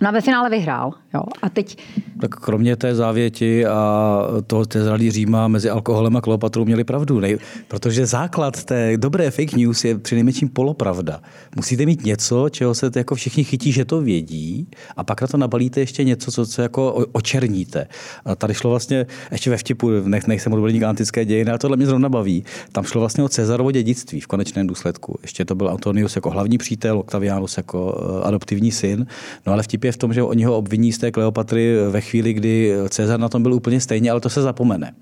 [0.02, 0.94] No a ve finále vyhrál.
[1.14, 1.22] Jo.
[1.42, 1.78] A teď...
[2.22, 7.20] Tak kromě té závěti a toho té zralí Říma mezi alkoholem a Kleopatrou měli pravdu.
[7.20, 7.38] Nej,
[7.68, 11.22] protože základ té dobré fake news je přinejmenším polopravda.
[11.56, 15.38] Musíte mít něco, čeho se jako všichni chytí, že to vědí a pak na to
[15.38, 17.88] nabalíte ještě něco, co, co jako očerníte.
[18.26, 21.86] A tady šlo vlastně, ještě ve vtipu, nech, nejsem odborník antické dějiny, ale tohle mě
[21.86, 22.44] zrovna baví.
[22.72, 25.20] Tam šlo vlastně o Cezarovo dědictví v konečném důsledku.
[25.22, 29.06] Ještě to byl Antonius jako hlavní přítel, Octavianus jako eh, adoptivní syn.
[29.46, 32.34] No ale vtip je v tom, že oni ho obviní z té Kleopatry ve chvíli,
[32.34, 34.94] kdy Cezar na tom byl úplně stejně, ale to se zapomene.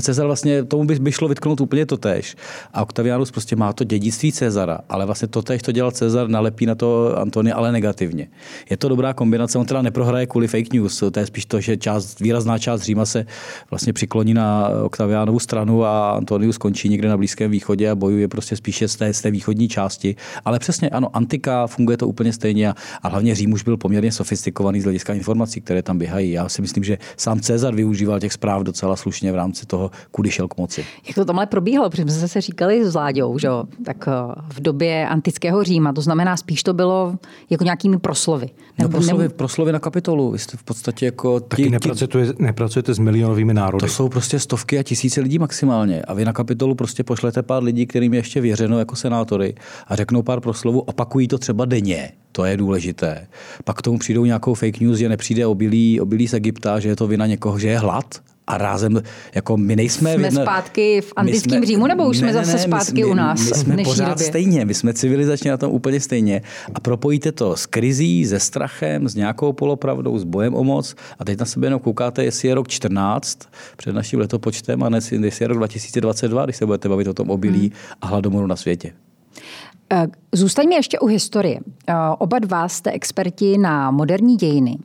[0.00, 2.36] Cezar vlastně, tomu by, by šlo vytknout úplně to tež.
[2.72, 6.66] A Octavianus prostě má to dědictví Cezara, ale vlastně to tež to dělal Cezar, nalepí
[6.66, 8.28] na to Antony, ale negativně.
[8.70, 11.76] Je to dobrá kombinace, on teda neprohraje kvůli fake news, to je spíš to, že
[11.76, 13.26] část, výrazná část Říma se
[13.70, 18.56] vlastně přikloní na Octavianovu stranu a Antonius skončí někde na Blízkém východě a bojuje prostě
[18.56, 20.16] spíše z té, z té východní části.
[20.44, 24.12] Ale přesně ano, antika, funguje to úplně stejně a, a hlavně Řím už byl poměrně
[24.12, 26.30] sofistikovaný z hlediska informací, které tam běhají.
[26.30, 29.90] Já si myslím, že sám Cezar využíval těch zpráv docela slušně v rámci toho toho,
[30.10, 30.84] kudy šel k moci.
[31.06, 31.90] Jak to tamhle probíhalo?
[31.90, 33.48] Protože jsme se říkali s Vláďou, že
[33.84, 34.12] tak eh,
[34.48, 37.18] v době antického Říma, to znamená spíš to bylo
[37.50, 38.50] jako nějakými proslovy.
[38.78, 39.34] No, proslovy, nebo...
[39.34, 40.30] proslovy na kapitolu.
[40.30, 41.40] Vy jste v podstatě jako...
[41.40, 43.80] Taky ti, nepracujete, nepracujete s milionovými národy.
[43.80, 46.02] To jsou prostě stovky a tisíce lidí maximálně.
[46.02, 49.54] A vy na kapitolu prostě pošlete pár lidí, kterým je ještě věřeno jako senátory
[49.86, 52.12] a řeknou pár proslovů, opakují to třeba denně.
[52.32, 53.26] To je důležité.
[53.64, 56.96] Pak k tomu přijdou nějakou fake news, že nepřijde obilí, obilí z Egypta, že je
[56.96, 59.02] to vina někoho, že je hlad a rázem,
[59.34, 60.14] jako my nejsme...
[60.14, 63.14] Jsme jedna, zpátky v antickém Římu, nebo už jsme ne, zase ne, zpátky my, u
[63.14, 63.40] nás?
[63.40, 64.26] My jsme pořád době?
[64.26, 66.42] stejně, my jsme civilizačně na tom úplně stejně.
[66.74, 71.24] A propojíte to s krizí, se strachem, s nějakou polopravdou, s bojem o moc a
[71.24, 73.38] teď na sebe jenom koukáte, jestli je rok 14
[73.76, 77.30] před naším letopočtem a dnes, jestli je rok 2022, když se budete bavit o tom
[77.30, 77.70] obilí hmm.
[78.00, 78.92] a hladomoru na světě.
[79.92, 81.60] Eh, zůstaňme ještě u historie.
[81.88, 84.78] Eh, oba dva jste experti na moderní dějiny.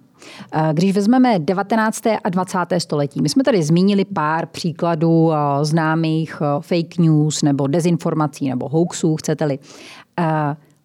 [0.53, 2.01] Eh, když vezmeme 19.
[2.23, 2.59] a 20.
[2.77, 8.69] století, my jsme tady zmínili pár příkladů eh, známých eh, fake news nebo dezinformací nebo
[8.69, 9.59] hoaxů, chcete-li.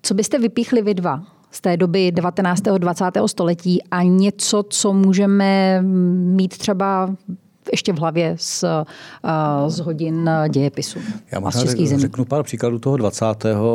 [0.02, 2.68] Co byste vypíchli vy dva z té doby 19.
[2.68, 3.04] a 20.
[3.26, 7.14] století a něco, co můžeme mít třeba
[7.72, 8.64] ještě v hlavě z,
[9.66, 10.98] z hodin dějepisu.
[11.32, 11.62] Já možná
[11.96, 13.24] řeknu pár příkladů toho 20.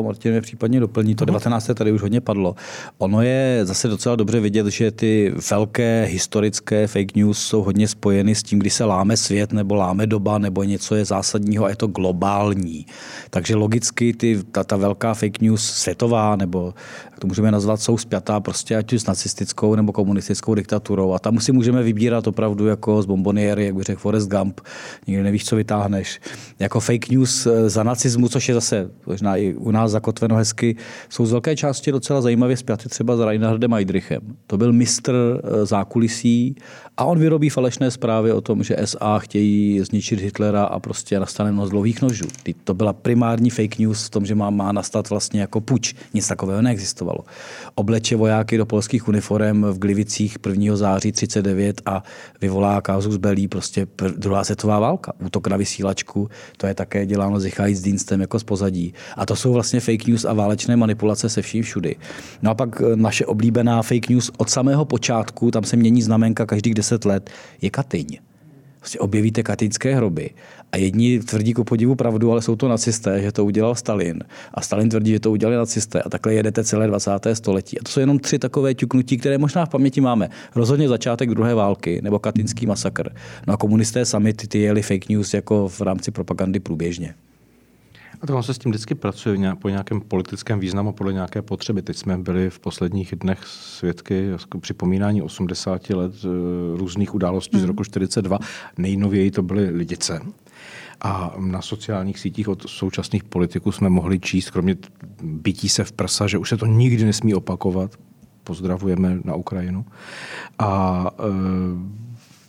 [0.02, 1.16] Martin mě případně doplní.
[1.16, 1.70] To 19.
[1.76, 2.56] tady už hodně padlo.
[2.98, 8.36] Ono je zase docela dobře vidět, že ty velké historické fake news jsou hodně spojeny
[8.36, 11.76] s tím, kdy se láme svět nebo láme doba nebo něco je zásadního a je
[11.76, 12.86] to globální.
[13.30, 16.74] Takže logicky ty, ta, ta velká fake news světová nebo
[17.12, 21.14] jak to můžeme nazvat, jsou spjatá prostě ať už s nacistickou nebo komunistickou diktaturou.
[21.14, 24.62] A tam si můžeme vybírat opravdu jako z bomboniéry, jak by řekl Forrest Gump,
[25.08, 26.20] nikdy nevíš, co vytáhneš.
[26.60, 30.76] Jako fake news eh, za nacismu, což je zase možná i u nás zakotveno hezky,
[31.10, 34.22] jsou z velké části docela zajímavě spjaty třeba s Reinhardem Heydrichem.
[34.48, 36.56] To byl mistr eh, zákulisí
[36.98, 41.52] a on vyrobí falešné zprávy o tom, že SA chtějí zničit Hitlera a prostě nastane
[41.52, 42.26] noc dlouhých nožů.
[42.64, 45.94] To byla primární fake news v tom, že má, má nastat vlastně jako puč.
[46.14, 47.20] Nic takového neexistovalo.
[47.76, 50.76] Obleče vojáky do polských uniform v Glivicích 1.
[50.76, 52.04] září 39 a
[52.42, 53.65] vyvolá kázus belí prostě
[54.18, 55.14] druhá světová válka.
[55.26, 58.94] Útok na vysílačku, to je také děláno s Diensten jako z pozadí.
[59.18, 61.96] A to jsou vlastně fake news a válečné manipulace se vším všudy.
[62.42, 66.46] No a pak eh, naše oblíbená fake news od samého počátku, tam se mění znamenka
[66.46, 67.30] každých 10 let,
[67.62, 68.18] je Katyň.
[68.80, 70.30] Prostě objevíte katyňské hroby
[70.76, 74.24] a jedni tvrdí ku podivu pravdu, ale jsou to nacisté, že to udělal Stalin.
[74.54, 76.02] A Stalin tvrdí, že to udělali nacisté.
[76.02, 77.12] A takhle jedete celé 20.
[77.34, 77.80] století.
[77.80, 80.30] A to jsou jenom tři takové ťuknutí, které možná v paměti máme.
[80.56, 83.10] Rozhodně začátek druhé války nebo katinský masakr.
[83.48, 87.16] No a komunisté sami ty, ty jeli fake news jako v rámci propagandy průběžně.
[88.22, 91.82] A tak on se s tím vždycky pracuje po nějakém politickém významu, podle nějaké potřeby.
[91.82, 96.28] Teď jsme byli v posledních dnech svědky připomínání 80 let e,
[96.78, 97.66] různých událostí hmm.
[97.66, 98.40] z roku 42.
[98.78, 100.22] Nejnověji to byly lidice.
[101.06, 104.76] A na sociálních sítích od současných politiků jsme mohli číst, kromě
[105.24, 107.96] bytí se v prsa, že už se to nikdy nesmí opakovat.
[108.44, 109.86] Pozdravujeme na Ukrajinu.
[110.60, 111.24] A e,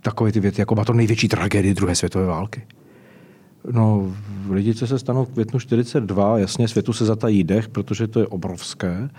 [0.03, 2.63] takové ty věty, jako má to největší tragédie druhé světové války.
[3.71, 4.17] No,
[4.51, 9.11] lidice se stanou v květnu 42, jasně světu se zatají dech, protože to je obrovské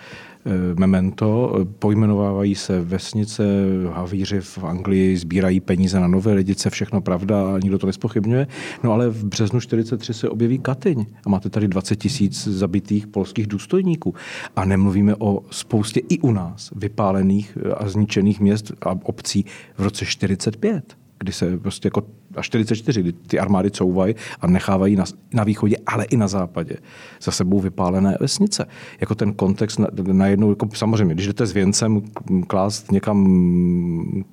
[0.79, 1.55] memento.
[1.79, 3.43] Pojmenovávají se vesnice,
[3.91, 8.47] havíři v Anglii sbírají peníze na nové lidice, všechno pravda nikdo to nespochybňuje.
[8.83, 13.47] No ale v březnu 43 se objeví Katyň a máte tady 20 tisíc zabitých polských
[13.47, 14.13] důstojníků.
[14.55, 19.45] A nemluvíme o spoustě i u nás vypálených a zničených měst a obcí
[19.77, 22.03] v roce 45 kdy se prostě jako
[22.35, 25.03] a 44, kdy ty armády couvají a nechávají na,
[25.33, 26.77] na východě, ale i na západě
[27.21, 28.67] za sebou vypálené vesnice.
[29.01, 29.79] Jako ten kontext
[30.11, 32.01] najednou, na jako samozřejmě, když jdete s věncem
[32.47, 34.25] klást někam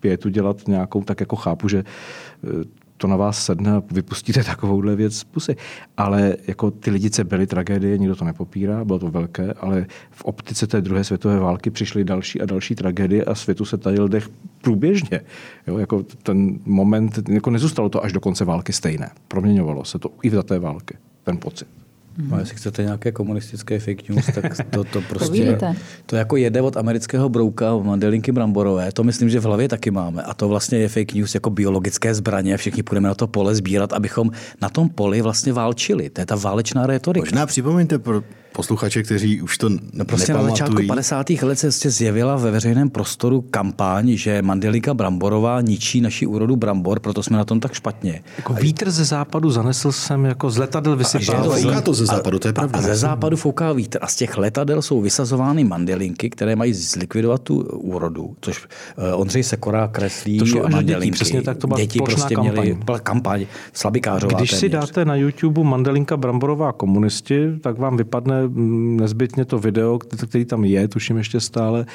[0.00, 1.84] pětu dělat nějakou, tak jako chápu, že
[3.00, 5.56] to na vás sedne a vypustíte takovouhle věc z pusy.
[5.96, 10.66] Ale jako ty lidice byly tragédie, nikdo to nepopírá, bylo to velké, ale v optice
[10.66, 14.28] té druhé světové války přišly další a další tragédie a světu se tajil dech
[14.62, 15.20] průběžně.
[15.66, 19.10] Jo, jako ten moment, jako nezůstalo to až do konce války stejné.
[19.28, 21.79] Proměňovalo se to i za té války, ten pocit.
[22.18, 25.58] No, jestli chcete nějaké komunistické fake news, tak to, to prostě...
[26.06, 28.92] to jako jede od amerického brouka mandelinky bramborové.
[28.92, 30.22] To myslím, že v hlavě taky máme.
[30.22, 32.56] A to vlastně je fake news jako biologické zbraně.
[32.56, 34.30] Všichni půjdeme na to pole sbírat, abychom
[34.62, 36.10] na tom poli vlastně válčili.
[36.10, 37.24] To je ta válečná retorika.
[37.24, 38.22] Možná připomeňte pro
[38.60, 41.30] posluchače, kteří už to no prostě na začátku 50.
[41.30, 47.00] let se prostě zjevila ve veřejném prostoru kampaň, že Mandelika Bramborová ničí naši úrodu brambor,
[47.00, 48.22] proto jsme na tom tak špatně.
[48.36, 51.66] Jako vítr ze západu zanesl jsem jako z letadel vysypávají.
[51.66, 52.78] A to ze západu, to je pravda.
[52.78, 57.42] A ze západu fouká vítr a z těch letadel jsou vysazovány mandelinky, které mají zlikvidovat
[57.42, 58.66] tu úrodu, což
[59.14, 61.00] uh, Ondřej Sekora kreslí to šlo mandelinky.
[61.00, 62.52] Dětí, přesně tak to byla děti prostě kampaň.
[62.52, 64.60] měli kampaň, slabikářová Když téměř.
[64.60, 70.64] si dáte na YouTube Mandelinka Bramborová komunisti, tak vám vypadne nezbytně to video, který tam
[70.64, 71.86] je, tuším ještě stále,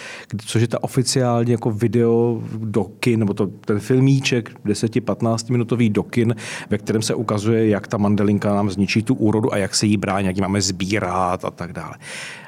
[0.45, 6.03] což je ta oficiálně jako video do kin, nebo to, ten filmíček 10-15 minutový do
[6.03, 6.35] kin,
[6.69, 9.97] ve kterém se ukazuje, jak ta mandelinka nám zničí tu úrodu a jak se jí
[9.97, 11.95] brání, jak ji máme sbírat a tak dále.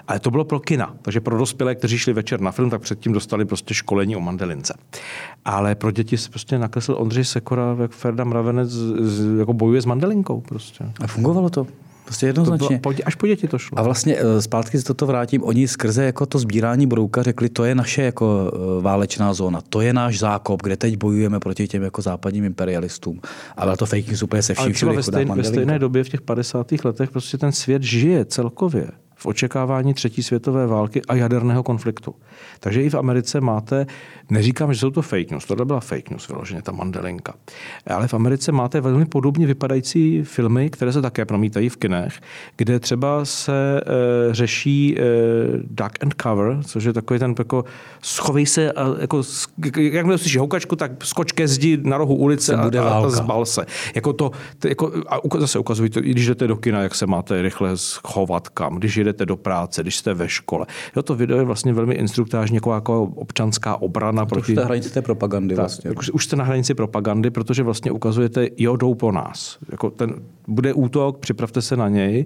[0.08, 3.14] Ale to bylo pro kina, takže pro dospělé, kteří šli večer na film, tak předtím
[3.14, 4.74] dostali prostě školení o mandelince.
[5.46, 8.72] Ale pro děti se prostě nakreslil Ondřej Sekora, jak Ferda Mravenec
[9.40, 10.42] jako bojuje s mandelinkou.
[10.42, 10.92] Prostě.
[11.00, 11.68] A fungovalo to?
[12.08, 12.80] Prostě jednoznačně.
[12.80, 13.80] To bylo, až po děti to šlo.
[13.80, 15.44] A vlastně eh, zpátky se toto vrátím.
[15.44, 19.82] Oni skrze jako to sbírání brouka řekli, to je naše jako eh, válečná zóna, to
[19.82, 23.22] je náš zákop, kde teď bojujeme proti těm jako západním imperialistům.
[23.58, 26.04] A bylo to fake news úplně se vším Ale třeba ve, stejn, ve stejné době
[26.04, 26.72] v těch 50.
[26.84, 28.88] letech prostě ten svět žije celkově
[29.18, 32.16] v očekávání třetí světové války a jaderného konfliktu.
[32.60, 33.86] Takže i v Americe máte,
[34.30, 37.34] neříkám, že jsou to fake news, tohle byla fake news vyloženě, ta mandelinka,
[37.88, 42.20] ale v Americe máte velmi podobně vypadající filmy, které se také promítají v kinech,
[42.58, 45.04] kde třeba se e, řeší e,
[45.64, 47.66] duck and cover, což je takový ten jako
[48.02, 49.22] schovej se, a, jako,
[49.78, 53.46] jak mi slyší houkačku, tak skoč ke zdi na rohu ulice a, a, a zbal
[53.46, 53.66] se.
[53.96, 57.42] Jako to, to jako, a zase ukazují to, když jdete do kina, jak se máte
[57.42, 60.66] rychle schovat kam, když jdete do práce, když jste ve škole.
[60.96, 64.26] Jo, to video je vlastně velmi instruktážní, jako, jako občanská obrana.
[64.26, 64.52] To proti...
[64.52, 65.92] Už jste na hranici té propagandy tak, vlastně.
[65.92, 69.58] Už, už jste na hranici propagandy, protože vlastně ukazujete, jo, jdou po nás.
[69.72, 70.14] Jako ten,
[70.48, 72.26] bude útok, připravte se na něj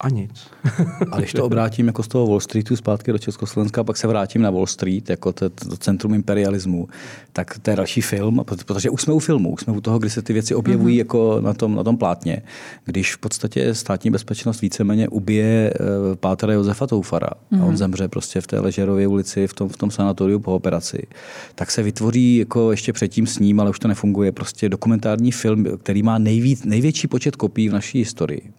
[0.00, 0.46] a nic.
[1.12, 4.42] a když to obrátím jako z toho Wall Streetu zpátky do Československa, pak se vrátím
[4.42, 6.88] na Wall Street, jako to, to centrum imperialismu,
[7.32, 10.10] tak to je další film, protože už jsme u filmu, už jsme u toho, kdy
[10.10, 10.98] se ty věci objevují mm-hmm.
[10.98, 12.42] jako na tom, na tom plátně,
[12.84, 17.60] když v podstatě státní bezpečnost víceméně ubije uh, pátra Josefa Toufara mm-hmm.
[17.60, 17.76] a on mhm.
[17.76, 21.06] zemře prostě v té Ležerově ulici, v tom, v tom sanatoriu po operaci,
[21.54, 25.64] tak se vytvoří jako ještě předtím s ním, ale už to nefunguje, prostě dokumentární film,
[25.82, 28.52] který má nejvíc, největší počet kopií v naší historii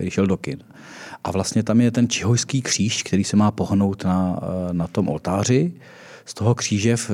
[0.00, 0.58] který šel do kin.
[1.24, 4.40] A vlastně tam je ten čihojský kříž, který se má pohnout na,
[4.72, 5.72] na tom oltáři.
[6.24, 7.10] Z toho kříže v,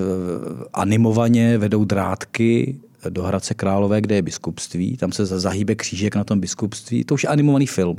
[0.72, 2.76] animovaně vedou drátky
[3.08, 4.96] do Hradce Králové, kde je biskupství.
[4.96, 7.04] Tam se zahýbe křížek na tom biskupství.
[7.04, 7.96] To už je animovaný film.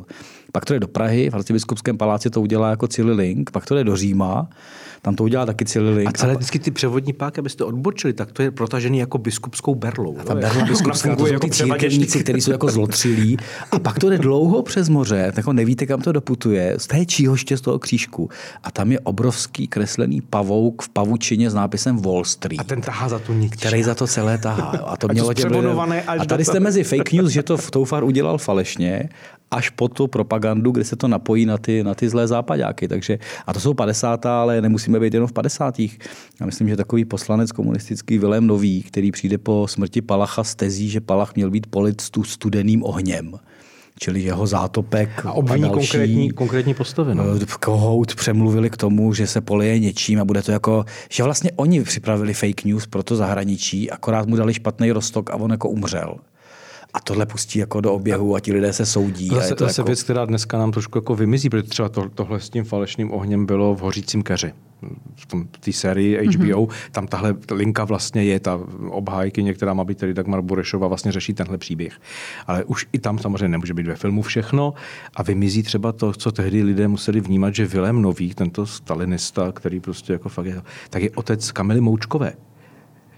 [0.51, 3.51] Pak to je do Prahy, v Hradci biskupském paláci to udělá jako celý link.
[3.51, 4.49] Pak to je do Říma,
[5.01, 6.09] tam to udělá taky celý link.
[6.09, 10.17] A celé vždycky ty převodní páky, abyste odbočili, tak to je protažený jako biskupskou berlou.
[10.19, 13.37] A ta berla biskupská, to jsou jako ty církevníci, kteří jsou jako zlotřilí.
[13.71, 17.57] A pak to jde dlouho přes moře, tak nevíte, kam to doputuje, z té číhoště
[17.57, 18.29] z toho křížku.
[18.63, 22.59] A tam je obrovský kreslený pavouk v pavučině s nápisem Wall Street.
[22.59, 23.57] A ten tahá za tu nik.
[23.57, 24.69] Který za to celé tahá.
[24.85, 25.45] A to mělo tě
[26.07, 29.09] A tady jste mezi fake news, že to Toufar udělal falešně
[29.51, 32.87] až po tu propagandu, kde se to napojí na ty, na ty zlé západáky.
[32.87, 34.25] Takže, a to jsou 50.
[34.25, 35.79] ale nemusíme být jenom v 50.
[35.79, 40.89] Já myslím, že takový poslanec komunistický Vilém Nový, který přijde po smrti Palacha z tezí,
[40.89, 43.39] že Palach měl být polit studeným ohněm
[43.99, 47.15] čili jeho zátopek a, obviní a další, konkrétní, konkrétní postavy.
[47.15, 47.23] No.
[47.41, 51.51] Eh, kohout přemluvili k tomu, že se polije něčím a bude to jako, že vlastně
[51.55, 55.69] oni připravili fake news pro to zahraničí, akorát mu dali špatný rostok a on jako
[55.69, 56.17] umřel
[56.93, 59.27] a tohle pustí jako do oběhu a ti lidé se soudí.
[59.27, 59.87] Zase, a je to zase jako...
[59.87, 63.45] věc, která dneska nám trošku jako vymizí, protože třeba to, tohle s tím falešným ohněm
[63.45, 64.53] bylo v Hořícím keři.
[65.55, 66.73] V té sérii HBO, mm-hmm.
[66.91, 71.33] tam tahle linka vlastně je, ta obhájky, některá má být tedy Dagmar Burešova, vlastně řeší
[71.33, 71.99] tenhle příběh.
[72.47, 74.73] Ale už i tam samozřejmě nemůže být ve filmu všechno
[75.15, 79.79] a vymizí třeba to, co tehdy lidé museli vnímat, že Vilém Nový, tento stalinista, který
[79.79, 82.33] prostě jako fakt je, tak je otec Kamily Moučkové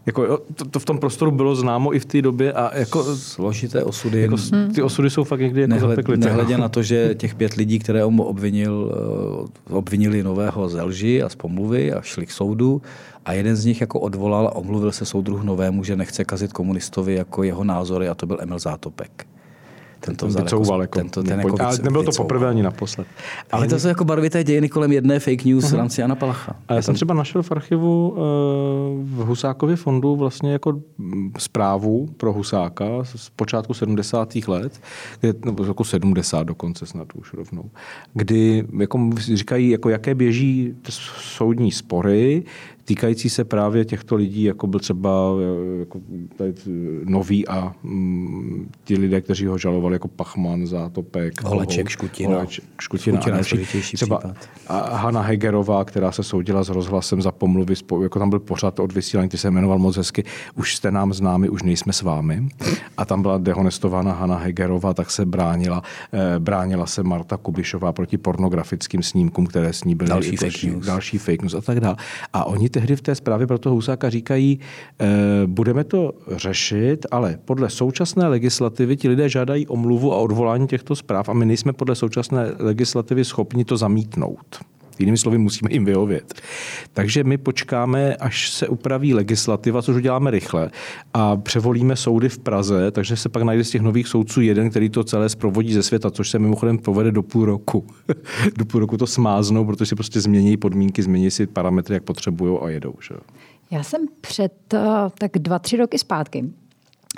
[0.06, 3.16] jako, to, to, v tom prostoru bylo známo i v té době a jako...
[3.16, 4.22] Složité osudy.
[4.22, 4.74] Jako, hmm.
[4.74, 6.30] Ty osudy jsou fakt někdy jako Nehled, zapeklice.
[6.30, 8.92] Nehledě na to, že těch pět lidí, které on obvinil,
[9.70, 12.82] eh, obvinili nového ze lži a z pomluvy a šli k soudu
[13.26, 17.16] a jeden z nich jako odvolal a omluvil se soudruh novému, že nechce kazit komunistovi
[17.16, 19.26] jako jeho názory a to byl Emil Zátopek
[20.00, 23.08] ten to vzal jako, jako, tento, ten jako ale nebylo to poprvé ani naposled.
[23.52, 25.74] Ale to jsou jako barvité dějiny kolem jedné fake news uh-huh.
[25.74, 26.56] v rámci Jana Palacha.
[26.68, 28.18] A já jsem třeba našel v archivu uh,
[29.04, 34.36] v Husákově fondu vlastně jako mm, zprávu pro Husáka z počátku 70.
[34.48, 34.82] let,
[35.20, 37.70] kde, nebo jako 70 dokonce snad už rovnou,
[38.14, 40.76] kdy jako říkají, jako jaké běží
[41.20, 42.44] soudní spory,
[42.90, 45.10] týkající se právě těchto lidí, jako byl třeba
[45.80, 46.00] jako
[46.38, 46.54] tady
[47.04, 52.36] nový a mm, ti lidé, kteří ho žalovali jako Pachman, Zátopek, Holeček, Škutina.
[52.36, 53.82] Holeček, Škutina, Škutina a další.
[53.94, 54.50] Třeba případ.
[54.68, 57.74] a Hanna Hegerová, která se soudila s rozhlasem za pomluvy,
[58.04, 60.24] jako tam byl pořád od vysílání, který se jmenoval moc hezky,
[60.56, 62.50] už jste nám známi, už nejsme s vámi.
[62.98, 68.18] A tam byla dehonestována Hanna Hegerová, tak se bránila, eh, bránila se Marta Kubišová proti
[68.18, 70.86] pornografickým snímkům, které s ní byly další fake news.
[70.86, 71.96] další fake news a tak dále.
[72.34, 74.60] A oni tehdy v té zprávě pro toho Husáka říkají,
[75.00, 75.08] e,
[75.46, 81.30] budeme to řešit, ale podle současné legislativy ti lidé žádají omluvu a odvolání těchto zpráv
[81.30, 84.60] a my nejsme podle současné legislativy schopni to zamítnout.
[85.00, 86.42] Jinými slovy, musíme jim vyhovět.
[86.94, 90.72] Takže my počkáme, až se upraví legislativa, což uděláme rychle,
[91.14, 94.90] a převolíme soudy v Praze, takže se pak najde z těch nových soudců jeden, který
[94.90, 97.88] to celé zprovodí ze světa, což se mimochodem povede do půl roku.
[98.58, 102.58] do půl roku to smáznou, protože si prostě změní podmínky, změní si parametry, jak potřebují
[102.62, 102.94] a jedou.
[103.08, 103.16] Že?
[103.72, 104.80] Já jsem před eh,
[105.18, 106.46] tak dva, tři roky zpátky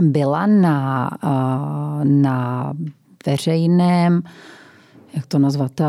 [0.02, 2.74] byla na, eh, na
[3.26, 4.22] veřejném,
[5.13, 5.86] jak to nazvat, eh,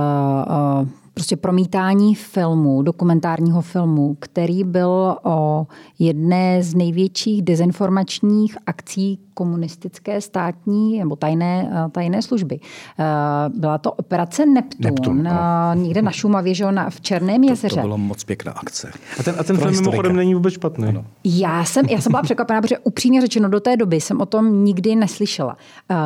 [1.14, 5.66] prostě promítání filmu, dokumentárního filmu, který byl o
[5.98, 12.60] jedné z největších dezinformačních akcí komunistické státní nebo tajné, eh, tajné služby.
[12.98, 13.04] Eh,
[13.48, 15.30] byla to operace Neptun, Neptun no.
[15.74, 17.74] někde na Šumavě, že na, v Černém jezeře.
[17.74, 18.90] To, to bylo moc pěkná akce.
[19.20, 20.88] A ten, a ten film mimochodem není vůbec špatný.
[20.88, 21.04] Ano.
[21.24, 24.64] Já jsem, já jsem byla překvapená, protože upřímně řečeno do té doby jsem o tom
[24.64, 25.56] nikdy neslyšela.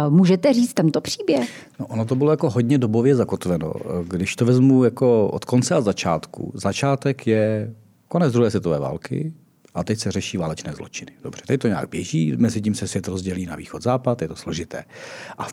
[0.09, 1.67] Můžete říct tento příběh?
[1.81, 3.73] No, ono to bylo jako hodně dobově zakotveno.
[4.09, 7.75] Když to vezmu jako od konce a začátku, začátek je
[8.09, 9.33] konec druhé světové války,
[9.75, 11.13] a teď se řeší válečné zločiny.
[11.23, 14.85] Dobře, teď to nějak běží, mezi tím se svět rozdělí na východ-západ, je to složité.
[15.39, 15.53] A v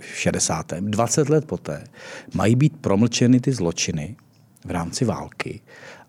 [0.00, 0.84] 65.
[0.84, 1.84] 20 let poté
[2.34, 4.16] mají být promlčeny ty zločiny
[4.64, 5.60] v rámci války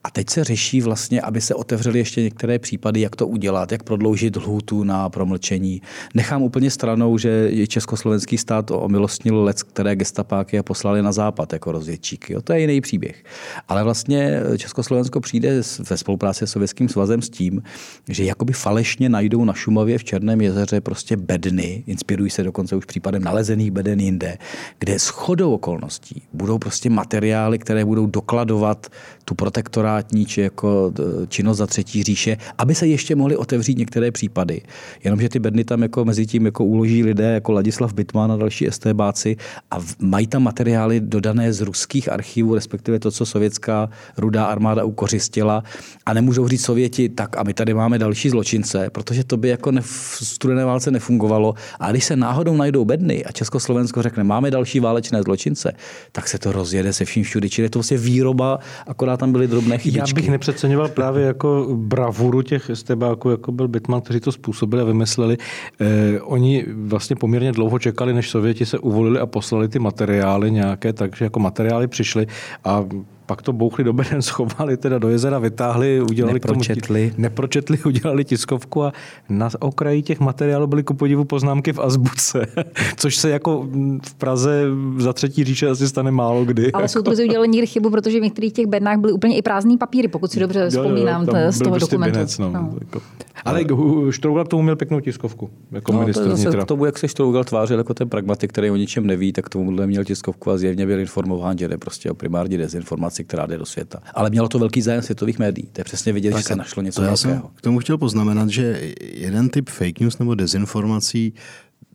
[0.06, 3.84] a teď se řeší vlastně, aby se otevřely ještě některé případy, jak to udělat, jak
[3.84, 5.82] prodloužit lhůtu na promlčení.
[6.14, 11.72] Nechám úplně stranou, že československý stát omilostnil lec, které gestapáky a poslali na západ jako
[11.72, 12.34] rozvědčíky.
[12.34, 13.24] Jo, to je jiný příběh.
[13.68, 17.64] Ale vlastně Československo přijde ve spolupráci s Sovětským svazem s tím,
[18.10, 22.86] že jakoby falešně najdou na Šumavě v Černém jezeře prostě bedny, inspirují se dokonce už
[22.86, 24.38] případem nalezených beden jinde,
[24.80, 28.88] kde s chodou okolností budou prostě materiály, které budou dokladovat
[29.26, 30.94] tu protektorátní či jako
[31.28, 34.62] činnost za třetí říše, aby se ještě mohly otevřít některé případy.
[35.04, 38.68] Jenomže ty bedny tam jako mezi tím jako uloží lidé jako Ladislav Bitman a další
[38.70, 39.38] STBáci
[39.72, 45.64] a mají tam materiály dodané z ruských archivů, respektive to, co sovětská rudá armáda ukořistila
[46.06, 49.72] a nemůžou říct Sověti, tak a my tady máme další zločince, protože to by jako
[49.82, 51.54] v studené válce nefungovalo.
[51.80, 55.72] A když se náhodou najdou bedny a Československo řekne, máme další válečné zločince,
[56.12, 57.50] tak se to rozjede se vším všude.
[57.50, 60.10] Čili je to vlastně výroba akorát tam byly drobné chybičky.
[60.10, 64.86] Já bych nepřeceňoval právě jako bravuru těch estebáků, jako byl Bitman, kteří to způsobili a
[64.86, 65.38] vymysleli.
[65.82, 70.94] Eh, oni vlastně poměrně dlouho čekali, než Sověti se uvolili a poslali ty materiály nějaké,
[70.94, 72.28] takže jako materiály přišly
[72.64, 72.84] a
[73.26, 77.08] pak to bouchli do beden, schovali teda do jezera, vytáhli, udělali nepročetli.
[77.10, 78.94] K tomu, nepročetli, udělali tiskovku a
[79.30, 82.48] na okraji těch materiálů byly ku podivu poznámky v azbuce,
[82.98, 83.68] což se jako
[84.06, 84.66] v Praze
[84.98, 86.72] za třetí říše asi stane málo kdy.
[86.72, 86.92] Ale jako.
[86.92, 90.32] soudruzi udělali někdy chybu, protože v některých těch bednách byly úplně i prázdný papíry, pokud
[90.32, 92.18] si dobře vzpomínám jo, jo, z toho prostě dokumentu.
[92.18, 92.52] Binec, no.
[92.52, 92.74] No.
[92.80, 93.02] Jako.
[93.46, 93.66] Ale
[94.10, 97.08] Štrougal k tomu měl pěknou tiskovku, jako no, ministr to zase k tomu, jak se
[97.08, 100.86] Štrougal tvářil jako ten pragmatik, který o ničem neví, tak tomu měl tiskovku a zjevně
[100.86, 104.00] byl informován, že jde prostě o primární dezinformaci, která jde do světa.
[104.14, 105.68] Ale mělo to velký zájem světových médií.
[105.72, 107.98] To je přesně vidět, tak že se našlo něco to já jsem k tomu chtěl
[107.98, 111.34] poznamenat, že jeden typ fake news nebo dezinformací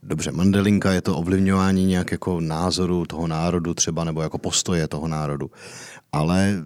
[0.02, 5.08] Dobře, Mandelinka je to ovlivňování nějak jako názoru toho národu třeba, nebo jako postoje toho
[5.08, 5.50] národu.
[6.12, 6.62] Ale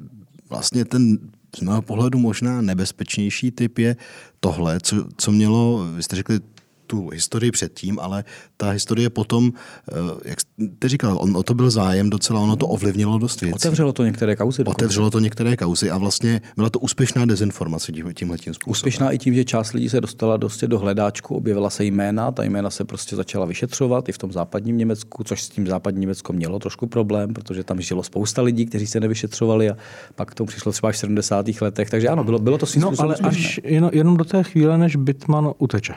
[0.49, 1.19] vlastně ten
[1.57, 3.97] z mého pohledu možná nebezpečnější typ je
[4.41, 6.41] tohle, co, co mělo, vy jste řekli,
[6.87, 8.25] tu historii předtím, ale
[8.57, 9.53] ta historie potom,
[9.89, 13.55] eh, jak jste říkal, on, o to byl zájem docela, ono to ovlivnilo dost věcí.
[13.55, 14.65] Otevřelo to některé kauzy.
[14.65, 18.71] Otevřelo to některé kauzy a vlastně byla to úspěšná dezinformace tímhle tím způsobem.
[18.71, 22.43] Úspěšná i tím, že část lidí se dostala dosti do hledáčku, objevila se jména, ta
[22.43, 26.33] jména se prostě začala vyšetřovat i v tom západním Německu, což s tím západním Německo
[26.33, 29.77] mělo trošku problém, protože tam žilo spousta lidí, kteří se nevyšetřovali a
[30.15, 31.47] pak k tomu přišlo třeba v 70.
[31.61, 31.91] letech.
[31.91, 35.53] Takže ano, bylo, bylo to no, ale až jenom, jenom do té chvíle, než Bitman
[35.59, 35.95] uteče.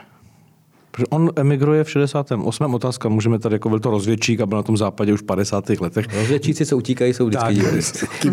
[0.98, 2.74] Protože on emigruje v 68.
[2.74, 5.70] Otázka, můžeme tady, jako byl to rozvědčík a byl na tom západě už v 50.
[5.70, 6.06] letech.
[6.14, 8.30] Rozvědčíci, co utíkají, jsou vždycky.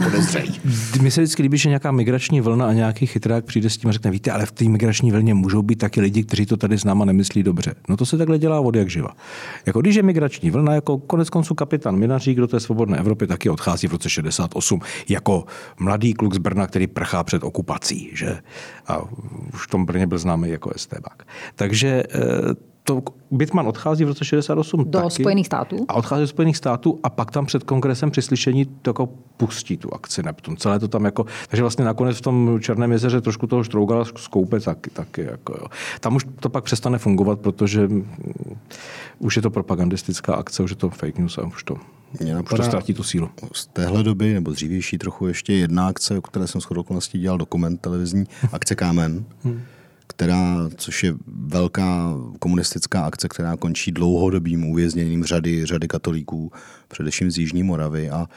[1.02, 3.94] Mně se vždycky líbí, že nějaká migrační vlna a nějaký chytrák přijde s tím a
[3.94, 6.84] řekne, víte, ale v té migrační vlně můžou být taky lidi, kteří to tady s
[6.84, 7.76] náma nemyslí dobře.
[7.90, 9.10] No to se takhle dělá od jak živa.
[9.66, 13.50] Jako když je migrační vlna, jako konec konců kapitán Minařík do té svobodné Evropy taky
[13.50, 15.46] odchází v roce 68 jako
[15.80, 18.38] mladý kluk z Brna, který prchá před okupací, že?
[18.88, 19.02] A
[19.54, 21.24] už v tom Brně byl známý jako STBák.
[21.56, 22.55] Takže eh,
[22.86, 25.86] to Bitman odchází v roce 68 do taky, Spojených států.
[25.88, 29.78] A odchází do Spojených států a pak tam před kongresem při slyšení to jako pustí
[29.78, 30.58] tu akci Neptun.
[30.58, 34.60] Celé to tam jako, takže vlastně nakonec v tom Černém jezeře trošku toho Štrougala skoupe
[34.60, 35.68] taky, taky jako jo.
[36.00, 37.90] Tam už to pak přestane fungovat, protože
[39.20, 41.78] už je to propagandistická akce, už je to fake news a už to
[42.20, 43.30] mě napadá, už to ztratí tu sílu.
[43.54, 47.38] Z téhle doby, nebo dřívější trochu ještě jedna akce, o které jsem shodou okolností dělal
[47.38, 49.26] dokument televizní, akce Kámen.
[49.44, 49.62] Hmm
[50.08, 56.52] která, což je velká komunistická akce, která končí dlouhodobým uvězněním řady, řady katolíků,
[56.88, 58.10] především z Jižní Moravy.
[58.10, 58.28] A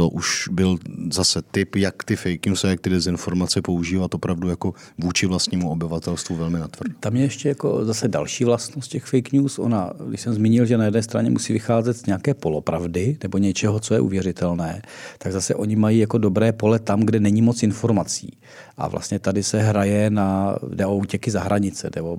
[0.00, 0.78] to už byl
[1.12, 5.70] zase typ, jak ty fake news a jak ty dezinformace používat opravdu jako vůči vlastnímu
[5.70, 6.94] obyvatelstvu velmi natvrdo.
[7.00, 9.58] Tam je ještě jako zase další vlastnost těch fake news.
[9.58, 13.80] Ona, když jsem zmínil, že na jedné straně musí vycházet z nějaké polopravdy nebo něčeho,
[13.80, 14.82] co je uvěřitelné,
[15.18, 18.38] tak zase oni mají jako dobré pole tam, kde není moc informací.
[18.76, 22.18] A vlastně tady se hraje na, jde o útěky za hranice, jde o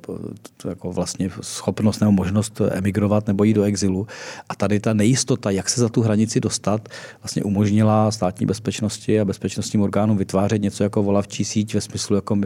[0.69, 4.07] jako vlastně schopnost nebo možnost emigrovat nebo jít do exilu.
[4.49, 6.89] A tady ta nejistota, jak se za tu hranici dostat,
[7.21, 12.15] vlastně umožňuje umožnila státní bezpečnosti a bezpečnostním orgánům vytvářet něco jako volavčí síť ve smyslu,
[12.15, 12.38] jako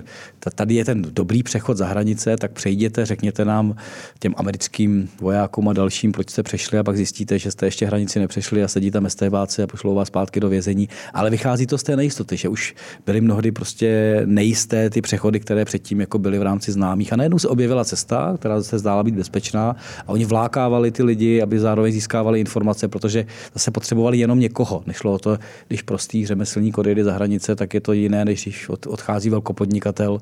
[0.55, 3.75] tady je ten dobrý přechod za hranice, tak přejděte, řekněte nám
[4.19, 8.19] těm americkým vojákům a dalším, proč jste přešli a pak zjistíte, že jste ještě hranici
[8.19, 10.89] nepřešli a sedí tam STBáci a pošlou vás zpátky do vězení.
[11.13, 15.65] Ale vychází to z té nejistoty, že už byly mnohdy prostě nejisté ty přechody, které
[15.65, 17.13] předtím jako byly v rámci známých.
[17.13, 19.75] A najednou se objevila cesta, která se zdála být bezpečná
[20.07, 24.83] a oni vlákávali ty lidi, aby zároveň získávali informace, protože zase potřebovali jenom někoho.
[24.85, 25.37] Nešlo o to,
[25.67, 30.17] když prostý řemeslník odejde za hranice, tak je to jiné, než když odchází velkopodnikatel,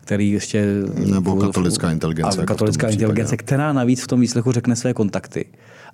[0.00, 0.66] který ještě...
[0.94, 2.38] Nebo katolická inteligence.
[2.38, 5.44] A jako katolická inteligence, která navíc v tom výslechu řekne své kontakty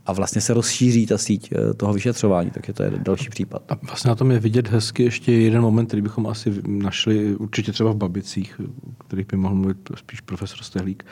[0.07, 3.63] a vlastně se rozšíří ta síť eh, toho vyšetřování, takže to je další případ.
[3.69, 7.73] A vlastně na tom je vidět hezky ještě jeden moment, který bychom asi našli určitě
[7.73, 8.61] třeba v Babicích,
[9.07, 11.07] který by mohl mluvit spíš profesor Stehlík.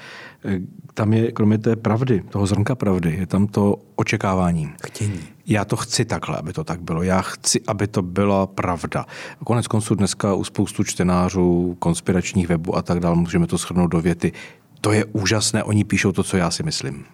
[0.45, 0.61] Eh,
[0.95, 4.73] tam je, kromě té pravdy, toho zrnka pravdy, je tam to očekávání.
[4.87, 5.21] Chtění.
[5.47, 7.03] Já to chci takhle, aby to tak bylo.
[7.03, 9.07] Já chci, aby to byla pravda.
[9.45, 14.01] Konec konců dneska u spoustu čtenářů, konspiračních webů a tak dále můžeme to shrnout do
[14.01, 14.33] věty.
[14.81, 17.05] To je úžasné, oni píšou to, co já si myslím.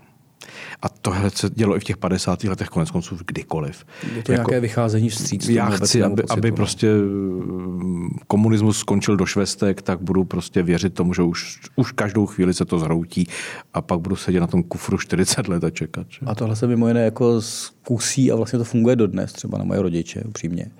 [0.82, 2.44] A tohle se dělo i v těch 50.
[2.44, 3.84] letech, konec konců kdykoliv.
[4.16, 5.48] Je to jako, nějaké vycházení vstříc.
[5.48, 11.14] Já chci, aby, aby prostě mm, komunismus skončil do švestek, tak budu prostě věřit tomu,
[11.14, 13.28] že už, už každou chvíli se to zhroutí
[13.74, 16.06] a pak budu sedět na tom kufru 40 let a čekat.
[16.10, 16.18] Že?
[16.26, 19.82] A tohle se mimo jiné jako zkusí a vlastně to funguje dodnes, třeba na moje
[19.82, 20.70] rodiče, upřímně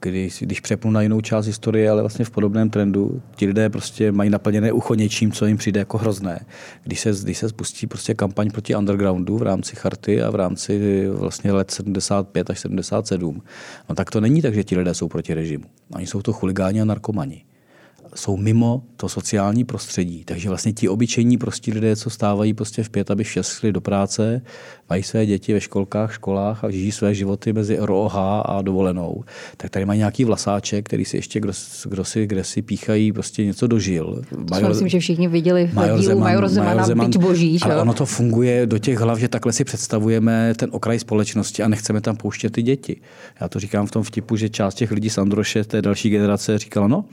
[0.00, 4.12] když, když přepnu na jinou část historie, ale vlastně v podobném trendu, ti lidé prostě
[4.12, 6.46] mají naplněné ucho něčím, co jim přijde jako hrozné.
[6.84, 11.04] Když se, když se spustí prostě kampaň proti undergroundu v rámci charty a v rámci
[11.08, 13.42] vlastně let 75 až 77,
[13.88, 15.64] no tak to není tak, že ti lidé jsou proti režimu.
[15.94, 17.44] Oni jsou to chuligáni a narkomani
[18.16, 20.24] jsou mimo to sociální prostředí.
[20.24, 23.72] Takže vlastně ti obyčejní prostí lidé, co stávají prostě v pět, aby v šest šli
[23.72, 24.42] do práce,
[24.90, 29.24] mají své děti ve školkách, školách a žijí své životy mezi ROH a dovolenou,
[29.56, 31.52] tak tady mají nějaký vlasáček, který si ještě kdo,
[31.84, 34.22] kdo si, kde si píchají prostě něco dožil.
[34.50, 37.58] Major, myslím, že všichni viděli v Major dílu Zeman, Major Zeman, Major Zeman boží.
[37.62, 41.68] Ale ono to funguje do těch hlav, že takhle si představujeme ten okraj společnosti a
[41.68, 42.96] nechceme tam pouštět ty děti.
[43.40, 46.58] Já to říkám v tom vtipu, že část těch lidí z Androše, té další generace,
[46.58, 47.04] říkala, no,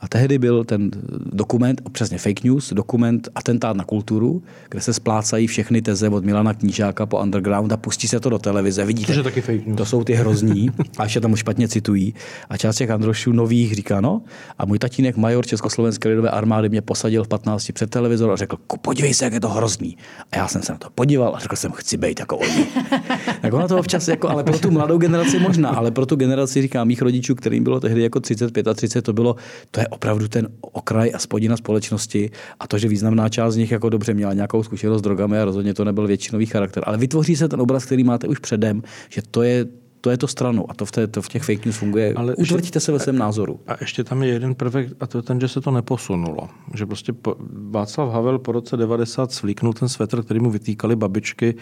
[0.00, 0.90] a tehdy byl ten
[1.32, 6.54] dokument, přesně fake news, dokument Atentát na kulturu, kde se splácají všechny teze od Milana
[6.54, 8.84] Knížáka po underground a pustí se to do televize.
[8.84, 9.76] Vidíte, to, taky fake news.
[9.76, 12.14] to jsou ty hrozní a ještě tam špatně citují.
[12.48, 14.22] A část těch Androšů nových říká, no,
[14.58, 18.56] a můj tatínek major Československé lidové armády mě posadil v 15 před televizor a řekl,
[18.82, 19.96] podívej se, jak je to hrozný.
[20.32, 22.66] A já jsem se na to podíval a řekl jsem, chci být jako oni.
[23.42, 26.62] tak ono to občas, jako, ale pro tu mladou generaci možná, ale pro tu generaci,
[26.62, 29.36] říká mých rodičů, kterým bylo tehdy jako 35 a 30, to bylo,
[29.70, 32.30] to je opravdu ten okraj a spodina společnosti
[32.60, 35.44] a to, že významná část z nich jako dobře měla nějakou zkušenost s drogami a
[35.44, 36.82] rozhodně to nebyl většinový charakter.
[36.86, 39.66] Ale vytvoří se ten obraz, který máte už předem, že to je
[40.00, 42.14] to je to stranu a to v, té, to v těch fake news funguje.
[42.14, 43.60] Ale Utvrďte se ve svém názoru.
[43.66, 46.48] A ještě tam je jeden prvek a to je ten, že se to neposunulo.
[46.74, 47.36] Že prostě po,
[47.70, 51.54] Václav Havel po roce 90 svlíknul ten svetr, který mu vytýkali babičky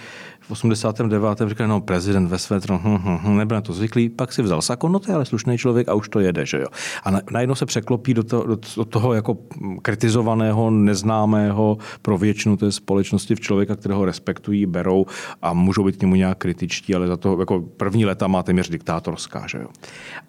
[0.49, 1.43] v 89.
[1.47, 4.63] Říkali, no prezident ve svetru, hm, hm, hm, nebyl na to zvyklý, pak si vzal
[4.63, 6.67] sako, no to je ale slušný člověk a už to jede, že jo.
[7.05, 8.45] A na, najednou se překlopí do, to,
[8.77, 9.37] do toho jako
[9.83, 15.07] kritizovaného, neznámého pro většinu té společnosti v člověka, kterého respektují, berou
[15.43, 18.69] a můžou být k němu nějak kritičtí, ale za to jako první leta má téměř
[18.69, 19.47] diktátorská.
[19.47, 19.69] Že jo?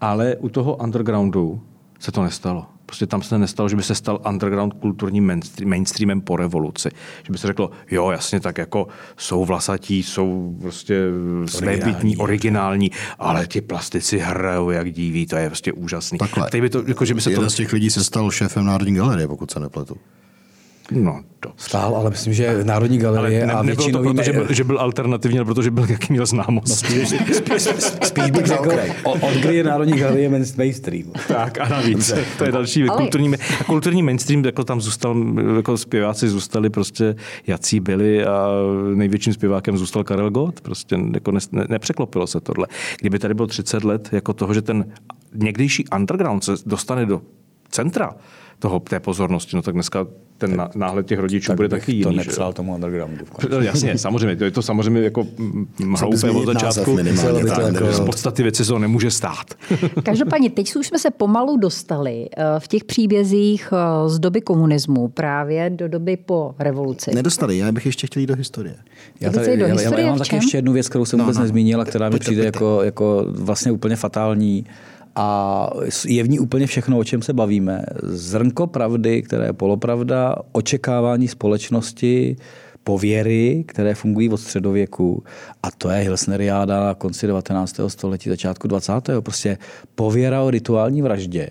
[0.02, 1.62] Ale u toho undergroundu
[2.00, 2.66] se to nestalo.
[2.90, 6.90] Prostě tam se nestalo, že by se stal underground kulturním mainstreamem po revoluci.
[7.24, 8.88] Že by se řeklo, jo, jasně, tak jako
[9.18, 11.04] jsou vlasatí, jsou prostě
[11.46, 16.18] svébytní, originální, ale ti plastici hrajou jak diví, to je prostě úžasný.
[16.18, 16.50] Takhle.
[16.62, 17.50] by to, jako, že by se Jeden to...
[17.50, 19.98] z těch lidí se stal šéfem Národní galerie, pokud se nepletu.
[20.92, 24.04] No, to Stál, ale myslím, že Národní galerie ale ne, a většinou...
[24.04, 26.70] to, protože byl, že byl alternativní, ale protože byl jaký měl známost.
[26.70, 27.62] No, spíš, spíš,
[28.04, 28.72] spíš bych řekl,
[29.04, 31.12] od kdy je Národní galerie mainstream.
[31.28, 32.98] Tak a navíc, to je další ale...
[32.98, 35.26] kulturní, a kulturní mainstream, jako tam zůstal,
[35.56, 37.16] jako zpěváci zůstali prostě,
[37.48, 38.50] jací byli a
[38.96, 42.68] největším zpěvákem zůstal Karel Gott, prostě jako ne, ne, nepřeklopilo se tohle.
[43.00, 44.86] Kdyby tady bylo 30 let jako toho, že ten
[45.34, 47.22] někdejší underground se dostane do
[47.70, 48.16] centra,
[48.60, 50.08] toho, té pozornosti, no tak dneska
[50.40, 52.04] ten náhled těch rodičů tak bude taky jiný.
[52.04, 53.26] to nepsal tomu undergroundu.
[53.52, 54.36] No, jasně, samozřejmě.
[54.36, 55.28] To je to samozřejmě jako
[55.98, 56.98] hloupé od začátku.
[57.92, 59.46] Z podstaty věci se to nemůže stát.
[60.04, 65.08] Každopádně, teď už jsme se pomalu dostali eh, v těch příbězích eh, z doby komunismu
[65.08, 67.16] právě do doby po revoluci.
[67.16, 68.76] Nedostali, já bych ještě chtěl jít do historie.
[69.20, 71.38] Já, tady, do historie já, já mám taky ještě jednu věc, kterou jsem no, vůbec
[71.38, 74.66] no, nezmínil a která mi přijde jako, jako vlastně úplně fatální
[75.16, 75.70] a
[76.08, 77.82] je v ní úplně všechno, o čem se bavíme.
[78.04, 82.36] Zrnko pravdy, které je polopravda, očekávání společnosti,
[82.84, 85.24] pověry, které fungují od středověku
[85.64, 87.80] a to je Hilsneriáda na konci 19.
[87.88, 88.94] století, začátku 20.
[89.20, 89.58] Prostě
[89.96, 91.50] pověra o rituální vraždě,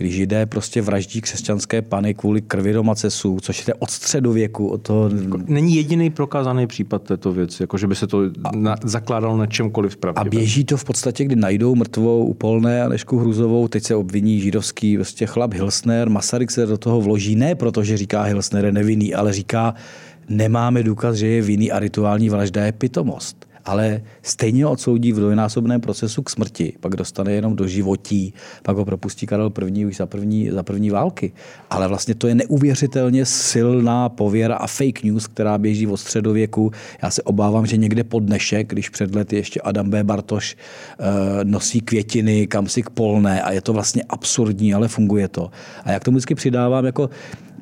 [0.00, 4.68] když židé prostě vraždí křesťanské pany kvůli krvi domacesů, což je od středověku.
[4.68, 5.10] Od toho...
[5.46, 8.22] Není jediný prokázaný případ této věci, jako že by se to
[8.56, 12.88] na, zakládalo na čemkoliv A běží to v podstatě, kdy najdou mrtvou u Polné a
[12.88, 17.54] Nešku Hruzovou, teď se obviní židovský vlastně chlap Hilsner, Masaryk se do toho vloží, ne
[17.54, 19.74] protože říká Hilsner je nevinný, ale říká,
[20.28, 25.80] nemáme důkaz, že je vinný a rituální vražda je pitomost ale stejně odsoudí v dvojnásobném
[25.80, 29.86] procesu k smrti, pak dostane jenom do životí, pak ho propustí Karel I.
[29.86, 31.32] už za první, za první války.
[31.70, 36.70] Ale vlastně to je neuvěřitelně silná pověra a fake news, která běží od středověku.
[37.02, 40.04] Já se obávám, že někde pod dnešek, když před lety ještě Adam B.
[40.04, 40.56] Bartoš
[40.98, 41.06] uh,
[41.44, 45.50] nosí květiny kam si k polné a je to vlastně absurdní, ale funguje to.
[45.84, 47.10] A jak to vždycky přidávám, jako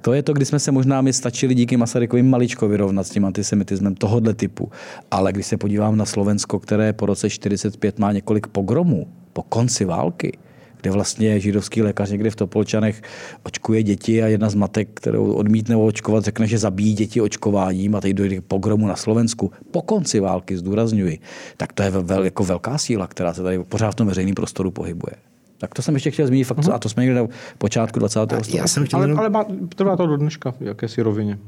[0.00, 3.24] to je to, kdy jsme se možná my stačili díky Masarykovým maličko vyrovnat s tím
[3.24, 4.70] antisemitismem tohohle typu.
[5.10, 9.84] Ale když se podívám na Slovensko, které po roce 45 má několik pogromů, po konci
[9.84, 10.38] války,
[10.80, 13.02] kde vlastně židovský lékař někde v Topolčanech
[13.42, 18.00] očkuje děti a jedna z matek, kterou odmítne očkovat, řekne, že zabíjí děti očkováním a
[18.00, 21.18] teď dojde k pogromu na Slovensku po konci války, zdůrazňuji,
[21.56, 24.70] tak to je vel, jako velká síla, která se tady pořád v tom veřejném prostoru
[24.70, 25.14] pohybuje.
[25.58, 26.74] Tak to jsem ještě chtěl zmínit, fakt, uh-huh.
[26.74, 27.26] a to jsme někde na
[27.58, 28.20] počátku 20.
[28.20, 28.56] století.
[28.56, 29.18] Já jsem chtěl ale, jenom...
[29.18, 29.44] ale má,
[29.74, 31.38] trvá to do dneška v jakési rovině.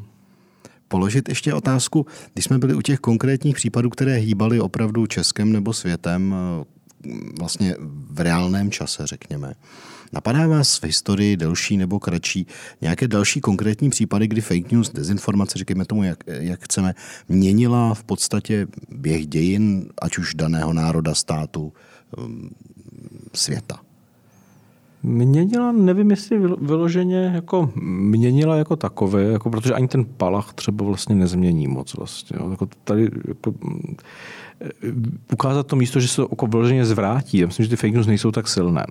[0.88, 5.72] Položit ještě otázku, když jsme byli u těch konkrétních případů, které hýbaly opravdu Českem nebo
[5.72, 6.64] světem, eh,
[7.38, 7.76] vlastně
[8.11, 9.54] v reálném čase, řekněme.
[10.12, 12.46] Napadá vás v historii delší nebo kratší
[12.80, 16.94] nějaké další konkrétní případy, kdy fake news, dezinformace, říkejme tomu, jak, jak chceme,
[17.28, 21.72] měnila v podstatě běh dějin, ať už daného národa, státu,
[22.18, 22.22] eh,
[23.34, 23.80] světa?
[25.03, 31.14] Měnila, nevím, jestli vyloženě jako měnila jako takové, jako protože ani ten palach třeba vlastně
[31.14, 32.36] nezmění moc vlastně.
[32.40, 32.51] Jo.
[32.51, 33.55] Jako tady jako,
[35.32, 37.38] ukázat to místo, že se to jako vyloženě zvrátí.
[37.38, 38.86] Já myslím, že ty fake news nejsou tak silné.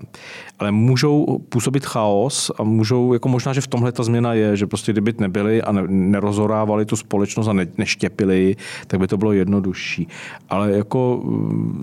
[0.59, 4.67] Ale můžou působit chaos a můžou, jako možná, že v tomhle ta změna je, že
[4.67, 8.55] prostě kdyby nebyli a ne, nerozorávali tu společnost a ne, neštěpili,
[8.87, 10.07] tak by to bylo jednodušší.
[10.49, 11.23] Ale jako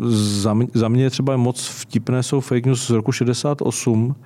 [0.09, 4.17] za mě, za mě třeba moc vtipné jsou fake news z roku 68,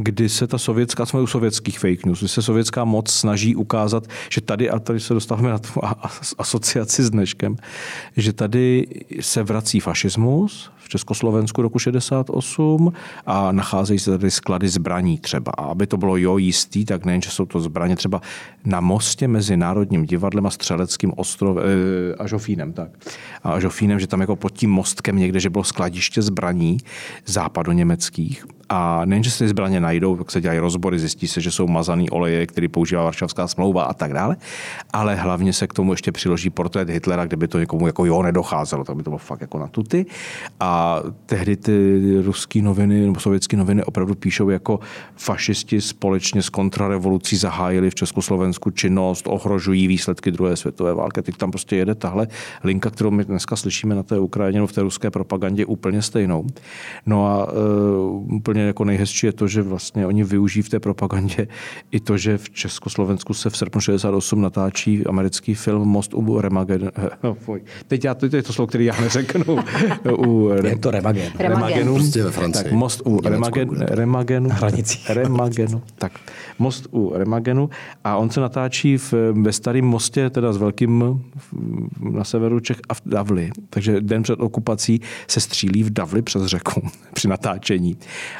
[0.00, 4.06] kdy se ta sovětská, jsme u sovětských fake news, kdy se sovětská moc snaží ukázat,
[4.30, 5.68] že tady, a tady se dostáváme na tu
[6.38, 7.56] asociaci s dneškem,
[8.16, 8.86] že tady
[9.20, 12.92] se vrací fašismus, v Československu roku 68
[13.26, 15.52] a nacházejí se tady sklady zbraní třeba.
[15.58, 18.20] A aby to bylo jo jistý, tak nejen, že jsou to zbraně třeba
[18.64, 22.72] na mostě mezi Národním divadlem a Střeleckým ostrovem e, a Žofínem.
[22.72, 22.90] Tak.
[23.42, 26.78] A Žofínem, že tam jako pod tím mostkem někde, že bylo skladiště zbraní
[27.26, 28.57] západoněmeckých.
[28.68, 31.66] A nejen, že se ty zbraně najdou, tak se dělají rozbory, zjistí se, že jsou
[31.66, 34.36] mazaný oleje, který používá Varšavská smlouva a tak dále.
[34.92, 38.22] Ale hlavně se k tomu ještě přiloží portrét Hitlera, kde by to někomu jako jo
[38.22, 40.06] nedocházelo, tak by to bylo fakt jako na tuty.
[40.60, 44.80] A tehdy ty ruské noviny nebo sovětské noviny opravdu píšou jako
[45.16, 51.22] fašisti společně s kontrarevolucí zahájili v Československu činnost, ohrožují výsledky druhé světové války.
[51.22, 52.28] Teď tam prostě jede tahle
[52.64, 56.46] linka, kterou my dneska slyšíme na té Ukrajině, v té ruské propagandě úplně stejnou.
[57.06, 61.48] No a uh, úplně jako nejhezčí je to, že vlastně oni využijí v té propagandě
[61.90, 66.90] i to, že v Československu se v srpnu 68 natáčí americký film Most u Remagen.
[67.86, 69.58] Teď já, to je to slovo, který já neřeknu.
[70.18, 71.32] u je to Remagen.
[71.38, 71.94] Remagenu.
[71.94, 72.64] Prostě ve Francii.
[72.64, 74.50] Tak most u Remagen, Remagenu.
[74.50, 75.10] Hranicích.
[75.14, 75.82] Remagenu.
[75.94, 76.12] Tak
[76.58, 77.70] most u Remagenu.
[78.04, 81.22] A on se natáčí v, ve starém mostě, teda s velkým
[82.00, 83.50] na severu Čech a v Davli.
[83.70, 87.96] Takže den před okupací se střílí v Davli přes řeku při natáčení.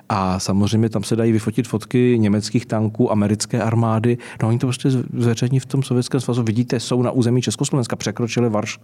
[0.08, 4.18] A samozřejmě tam se dají vyfotit fotky německých tanků, americké armády.
[4.42, 6.42] No oni to prostě zveřejní v tom Sovětském svazu.
[6.42, 8.78] Vidíte, jsou na území Československa, překročili Varš,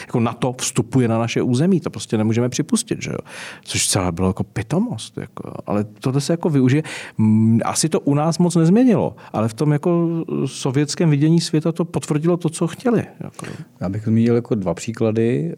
[0.00, 1.80] jako NATO vstupuje na naše území.
[1.80, 3.18] To prostě nemůžeme připustit pustit, že jo?
[3.62, 5.18] což celé bylo jako pitomost.
[5.18, 5.52] Jako.
[5.66, 6.82] Ale tohle se jako využije.
[7.64, 10.08] Asi to u nás moc nezměnilo, ale v tom jako
[10.46, 13.04] sovětském vidění světa to potvrdilo to, co chtěli.
[13.20, 13.46] Jako.
[13.80, 15.54] Já bych zmínil jako dva příklady.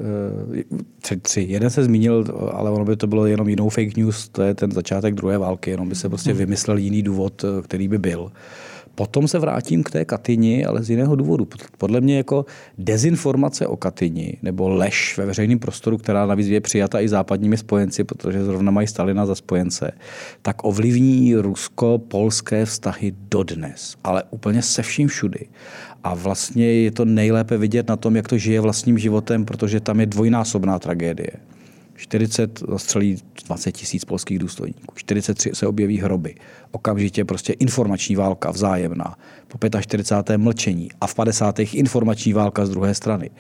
[0.61, 0.63] Eh,
[1.01, 1.41] tři, tři.
[1.49, 4.73] Jeden se zmínil, ale ono by to bylo jenom jinou fake news, to je ten
[4.73, 6.39] začátek druhé války, jenom by se prostě hmm.
[6.39, 8.31] vymyslel jiný důvod, eh, který by byl.
[8.97, 11.49] Potom se vrátím k té Katyni, ale z jiného důvodu.
[11.79, 12.45] Podle mě jako
[12.79, 18.05] dezinformace o Katyni nebo lež ve veřejném prostoru, která navíc je přijata i západními spojenci,
[18.05, 19.93] protože zrovna mají Stalina za spojence,
[20.43, 25.47] tak ovlivní rusko-polské vztahy dodnes, ale úplně se vším všudy.
[26.05, 30.01] A vlastně je to nejlépe vidět na tom, jak to žije vlastním životem, protože tam
[30.01, 31.31] je dvojnásobná tragédie.
[31.97, 34.95] 40 zastřelí 20 tisíc polských důstojníků.
[34.95, 36.35] 43 se objeví hroby.
[36.71, 39.17] Okamžitě prostě informační válka vzájemná.
[39.49, 40.39] Po 45.
[40.39, 41.59] mlčení a v 50.
[41.59, 43.31] informační válka z druhé strany.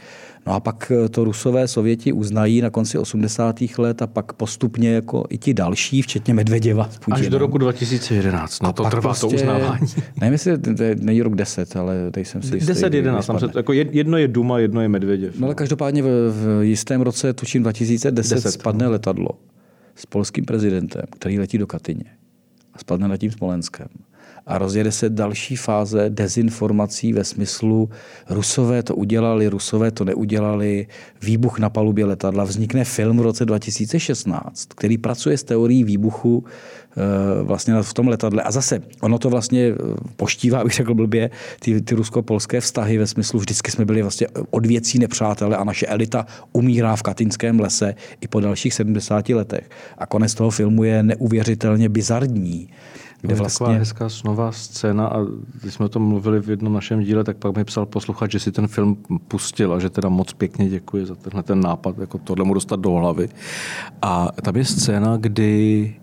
[0.47, 3.57] No a pak eh, to rusové sověti uznají na konci 80.
[3.79, 6.91] let a pak postupně jako i ti další, včetně Medvěděva.
[7.13, 9.87] Až do roku 2011, no a to trvá prostě, to uznávání.
[10.21, 13.73] Nevím, jestli to není rok 10, ale tady jsem si 10, 11, tam se, jako
[13.73, 15.39] jedno je Duma, jedno je Medvěděv.
[15.39, 18.91] No ale každopádně v, v jistém roce, tuším 2010, 10, spadne no.
[18.91, 19.29] letadlo
[19.95, 22.05] s polským prezidentem, který letí do Katyně
[22.75, 23.89] a spadne nad tím Smolenskem
[24.47, 27.91] a rozjede se další fáze dezinformací ve smyslu
[28.31, 30.87] Rusové to udělali, Rusové to neudělali,
[31.23, 32.45] výbuch na palubě letadla.
[32.45, 38.43] Vznikne film v roce 2016, který pracuje s teorií výbuchu eh, vlastně v tom letadle.
[38.43, 39.75] A zase ono to vlastně eh,
[40.17, 41.31] poštívá, bych řekl blbě,
[41.61, 45.87] ty, ty rusko-polské vztahy ve smyslu vždycky jsme byli vlastně od věcí nepřátelé a naše
[45.87, 49.71] elita umírá v Katinském lese i po dalších 70 letech.
[49.99, 52.69] A konec toho filmu je neuvěřitelně bizarní
[53.21, 53.65] kde je vlastně...
[53.65, 55.17] taková hezká snová scéna a
[55.61, 58.41] když jsme o tom mluvili v jednom našem díle, tak pak mi psal posluchač, že
[58.41, 58.97] si ten film
[59.29, 62.81] pustil a že teda moc pěkně děkuje za tenhle ten nápad, jako tohle mu dostat
[62.81, 63.29] do hlavy.
[64.03, 65.95] A tam je scéna, kdy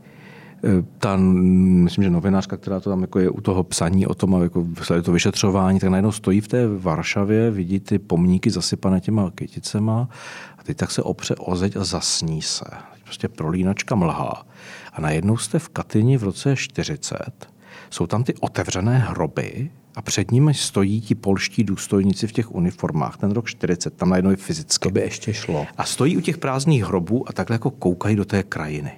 [0.64, 4.42] eh, ta, myslím, že novinářka, která to tam jako je u toho psaní o tom,
[4.44, 4.68] jako
[5.04, 10.10] to vyšetřování, tak najednou stojí v té Varšavě, vidí ty pomníky zasypané těma kyticema
[10.58, 12.66] a teď tak se opře o zeď a zasní se.
[13.04, 14.46] Prostě prolínačka mlhá.
[14.94, 17.54] A najednou jste v Katyni v roce 40,
[17.90, 23.18] jsou tam ty otevřené hroby a před nimi stojí ti polští důstojníci v těch uniformách.
[23.18, 24.84] Ten rok 40, tam najednou je fyzicky.
[24.84, 25.68] To by ještě šlo.
[25.78, 28.92] A stojí u těch prázdných hrobů a takhle jako koukají do té krajiny.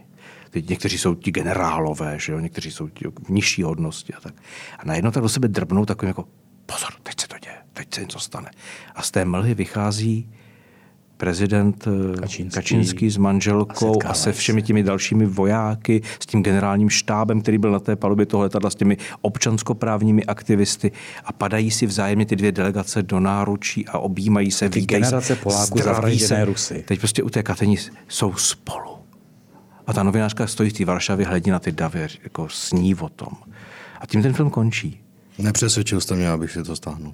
[0.50, 2.40] Teď někteří jsou ti generálové, že jo?
[2.40, 4.34] někteří jsou ti v nižší hodnosti a tak.
[4.80, 6.26] A najednou tak do sebe drbnou takovým jako
[6.66, 8.52] pozor, teď se to děje, teď se něco stane.
[8.96, 10.30] A z té mlhy vychází
[11.18, 16.44] prezident eh, Kačínský, Kačínský s manželkou a, a se všemi těmi dalšími vojáky, s tím
[16.44, 20.92] generálním štábem, který byl na té palubě toho letadla, s těmi občanskoprávními aktivisty
[21.26, 24.70] a padají si vzájemně ty dvě delegace do náručí a objímají se.
[24.70, 26.84] Ty generace Poláků zavražděné Rusy.
[26.88, 28.96] Teď prostě u té Kateni jsou spolu.
[29.88, 33.34] A ta novinářka stojí v té Varšavě, hledí na ty davy, jako sní o tom.
[34.02, 35.02] A tím ten film končí.
[35.38, 37.14] Nepřesvědčil jste mě, abych si to stáhnul.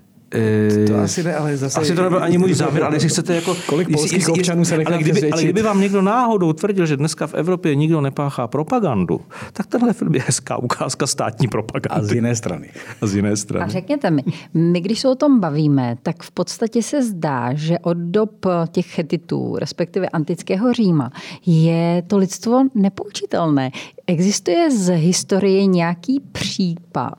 [0.88, 1.79] To asi ne, ale zase...
[1.79, 3.55] Asi to nebyl ani můj závěr, ale jestli chcete jako...
[3.65, 7.27] Kolik polských jestli, občanů se ale kdyby, ale kdyby vám někdo náhodou tvrdil, že dneska
[7.27, 9.21] v Evropě nikdo nepáchá propagandu,
[9.53, 12.05] tak tenhle film je hezká ukázka státní propagandy.
[12.05, 12.69] A z jiné strany.
[13.01, 13.65] A z jiné strany.
[13.65, 14.23] A řekněte mi,
[14.53, 18.86] my když se o tom bavíme, tak v podstatě se zdá, že od dob těch
[18.86, 21.11] chetitů, respektive antického Říma,
[21.45, 23.71] je to lidstvo nepoučitelné.
[24.07, 27.17] Existuje z historie nějaký případ,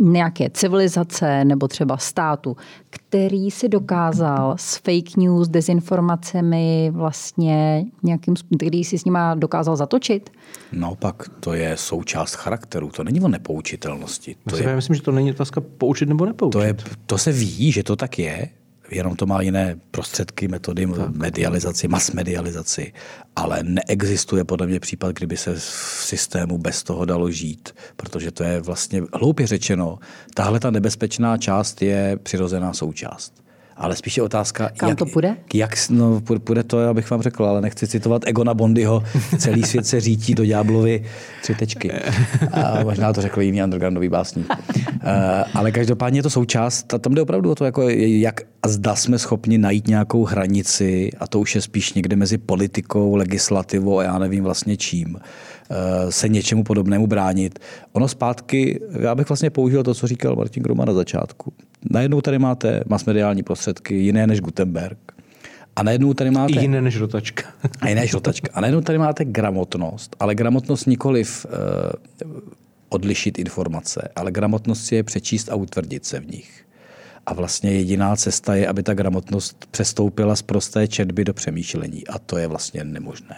[0.00, 2.56] nějaké civilizace nebo třeba státu,
[2.90, 10.30] který si dokázal s fake news, dezinformacemi vlastně nějakým, který si s nima dokázal zatočit?
[10.72, 14.36] Naopak, to je součást charakteru, to není o nepoučitelnosti.
[14.50, 16.52] To je, já myslím, že to není otázka poučit nebo nepoučit.
[16.52, 16.76] To, je,
[17.06, 18.48] to se ví, že to tak je,
[18.92, 21.16] jenom to má jiné prostředky, metody, tak.
[21.16, 22.92] medializaci, masmedializaci,
[23.36, 25.60] ale neexistuje podle mě případ, kdyby se v
[26.04, 29.98] systému bez toho dalo žít, protože to je vlastně hloupě řečeno,
[30.34, 33.41] tahle ta nebezpečná část je přirozená součást.
[33.82, 35.36] Ale spíše otázka, Kam jak, to půjde?
[35.54, 39.02] Jak, no, půjde to, abych vám řekl, ale nechci citovat Egona Bondyho,
[39.38, 41.04] celý svět se řítí do ďáblovy
[41.42, 41.92] tři tečky.
[42.52, 44.46] A možná to řekl jiný undergroundový básník.
[45.04, 48.68] Eh, ale každopádně je to součást, a tam jde opravdu o to, jako jak a
[48.68, 53.98] zda jsme schopni najít nějakou hranici, a to už je spíš někde mezi politikou, legislativou
[53.98, 57.58] a já nevím vlastně čím, eh, se něčemu podobnému bránit.
[57.92, 61.52] Ono zpátky, já bych vlastně použil to, co říkal Martin Groma na začátku.
[61.90, 64.98] Najednou tady máte masmediální prostředky, jiné než Gutenberg.
[65.76, 66.52] A najednou tady máte...
[66.52, 67.48] I jiné než rotačka.
[67.80, 68.48] a jiné než rotačka.
[68.54, 71.52] A najednou tady máte gramotnost, ale gramotnost nikoliv uh,
[72.88, 76.66] odlišit informace, ale gramotnost je přečíst a utvrdit se v nich.
[77.26, 82.06] A vlastně jediná cesta je, aby ta gramotnost přestoupila z prosté četby do přemýšlení.
[82.06, 83.36] A to je vlastně nemožné.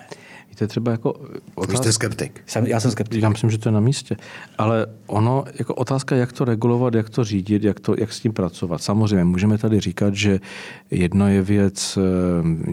[0.54, 1.14] Víte, třeba jako...
[1.54, 1.72] Otázka...
[1.72, 2.42] Vy jste skeptik.
[2.46, 3.22] Jsem, já jsem skeptik.
[3.22, 4.16] Já myslím, že to je na místě.
[4.58, 8.32] Ale ono, jako otázka, jak to regulovat, jak to řídit, jak, to, jak s tím
[8.32, 8.82] pracovat.
[8.82, 10.40] Samozřejmě, můžeme tady říkat, že
[10.90, 11.98] jedno je věc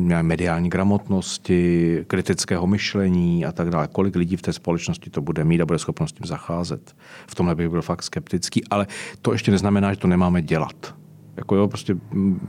[0.10, 3.88] e, mediální gramotnosti, kritického myšlení a tak dále.
[3.88, 6.96] Kolik lidí v té společnosti to bude mít a bude schopnost tím zacházet.
[7.28, 8.88] V tomhle bych byl fakt skeptický, ale
[9.22, 11.01] to ještě neznamená, že to nemáme dělat.
[11.38, 11.96] Jako jo, prostě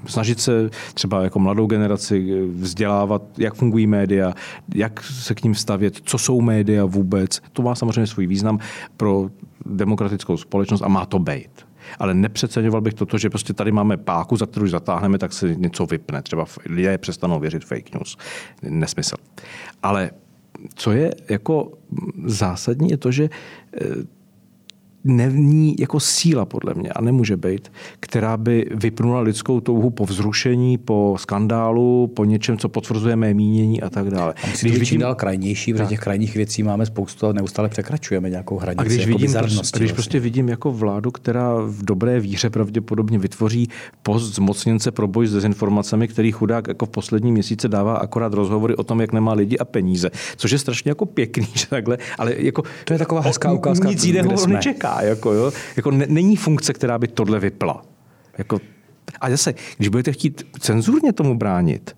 [0.07, 4.35] snažit se třeba jako mladou generaci vzdělávat, jak fungují média,
[4.75, 7.41] jak se k ním stavět, co jsou média vůbec.
[7.53, 8.59] To má samozřejmě svůj význam
[8.97, 9.31] pro
[9.67, 11.51] demokratickou společnost a má to být.
[11.99, 15.87] Ale nepřeceňoval bych toto, že prostě tady máme páku, za kterou zatáhneme, tak se něco
[15.87, 16.23] vypne.
[16.23, 18.17] Třeba lidé přestanou věřit fake news.
[18.63, 19.17] Nesmysl.
[19.83, 20.11] Ale
[20.75, 21.73] co je jako
[22.25, 23.29] zásadní, je to, že
[23.75, 23.87] eh,
[25.05, 30.79] není jako síla podle mě a nemůže být, která by vypnula lidskou touhu po vzrušení,
[30.79, 34.35] po skandálu, po něčem, co potvrzuje mé mínění a tak dále.
[34.45, 38.59] A když vidím dál krajnější, protože těch krajních věcí máme spoustu a neustále překračujeme nějakou
[38.59, 38.81] hranici.
[38.81, 39.95] A když, jako vidím, prostě- bizarnosti když vlastně.
[39.95, 43.69] prostě vidím jako vládu, která v dobré víře pravděpodobně vytvoří
[44.03, 48.77] post zmocněnce pro boj s dezinformacemi, který chudák jako v poslední měsíce dává akorát rozhovory
[48.77, 52.35] o tom, jak nemá lidi a peníze, což je strašně jako pěkný, že takhle, ale
[52.37, 54.37] jako To je taková hezká ukázka, Nic jiného kde
[55.01, 55.53] Jako, jo?
[55.77, 57.83] jako ne, není funkce, která by tohle vypla.
[58.39, 58.59] Jako,
[59.21, 61.97] a zase, když budete chtít cenzurně tomu bránit,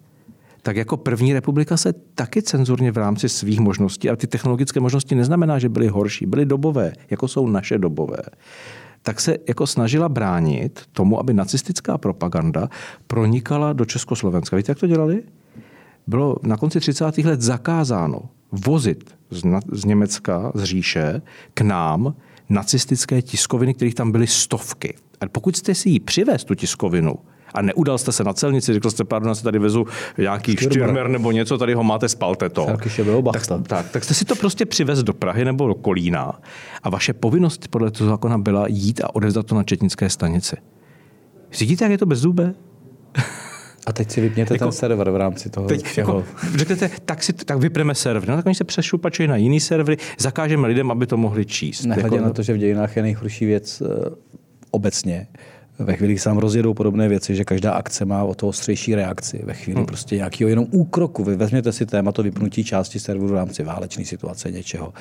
[0.63, 5.15] tak jako první republika se taky cenzurně v rámci svých možností, a ty technologické možnosti
[5.15, 8.23] neznamená, že byly horší, byly dobové, jako jsou naše dobové,
[9.03, 12.69] tak se jako snažila bránit tomu, aby nacistická propaganda
[13.07, 14.57] pronikala do Československa.
[14.57, 15.23] Víte, jak to dělali?
[16.07, 17.19] Bylo na konci 30.
[17.19, 18.23] let zakázáno
[18.53, 19.15] vozit
[19.73, 21.23] z Německa, z říše,
[21.55, 22.15] k nám
[22.49, 24.95] nacistické tiskoviny, kterých tam byly stovky.
[25.21, 27.15] A pokud jste si ji přivez, tu tiskovinu,
[27.55, 29.87] a neudal jste se na celnici, řekl jste, pardon, já si tady vezu
[30.19, 32.67] nějaký štyrmer nebo něco, tady ho máte, spalte to.
[32.67, 36.41] Taky bylo Tak, tak, tak jste si to prostě přivez do Prahy nebo do Kolína
[36.83, 40.57] a vaše povinnost podle toho zákona byla jít a odevzdat to na četnické stanici.
[41.61, 42.55] Vidíte, jak je to bezzubé?
[43.87, 46.17] A teď si vypněte Jako- ten server v rámci toho Teď všeho.
[46.19, 48.29] jako, řeknete, tak, si, tak vypneme server.
[48.29, 51.85] No, tak oni se přešupačují na jiný servery, zakážeme lidem, aby to mohli číst.
[51.85, 54.11] Nehledě Jako- na to, že v dějinách je nejhorší věc eh,
[54.71, 55.27] obecně.
[55.79, 58.95] Ve chvíli, kdy se nám rozjedou podobné věci, že každá akce má o to ostřejší
[58.95, 59.41] reakci.
[59.45, 59.87] Ve chvíli hmm.
[59.87, 61.25] prostě nějakého jenom úkroku.
[61.25, 64.93] Vy vezměte si téma to vypnutí části serveru v rámci válečné situace něčeho.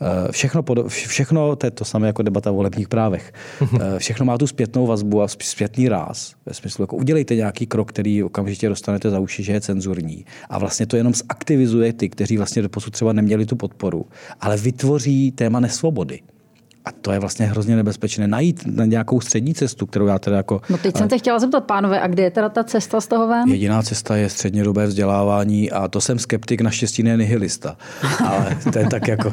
[0.00, 3.32] Eh, Všechno, vš- všechno to je to samé jako debata o volebních právech.
[3.80, 6.32] Eh, Všechno má tu zpětnou vazbu a zpětný ráz.
[6.46, 10.24] Ve smyslu, jako udělejte nějaký krok, který okamžitě dostanete za uši, že je cenzurní.
[10.48, 14.06] A vlastně to jenom zaktivizuje ty, kteří vlastně doposud třeba neměli tu podporu,
[14.40, 16.20] ale vytvoří téma nesvobody.
[16.88, 18.26] A to je vlastně hrozně nebezpečné.
[18.26, 20.60] Najít na nějakou střední cestu, kterou já teda jako...
[20.70, 23.28] No teď jsem se chtěla zeptat, pánové, a kde je teda ta cesta z toho
[23.28, 23.48] ven?
[23.48, 27.76] Jediná cesta je střednědobé vzdělávání a to jsem skeptik, naštěstí ne nihilista.
[28.26, 29.32] Ale to je tak jako...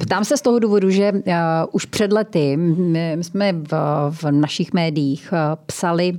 [0.00, 1.32] Ptám se z toho důvodu, že uh,
[1.72, 3.72] už před lety my my jsme v,
[4.10, 6.18] v našich médiích uh, psali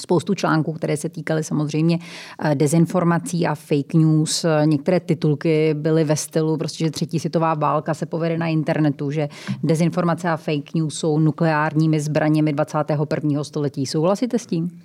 [0.00, 1.98] spoustu článků, které se týkaly samozřejmě
[2.38, 4.46] eh, dezinformací a fake news.
[4.64, 9.28] Některé titulky byly ve stylu, prostě, že třetí světová válka se povede na internetu, že
[9.62, 13.44] dezinformace a fake news jsou nukleárními zbraněmi 21.
[13.44, 13.86] století.
[13.86, 14.80] Souhlasíte s tím?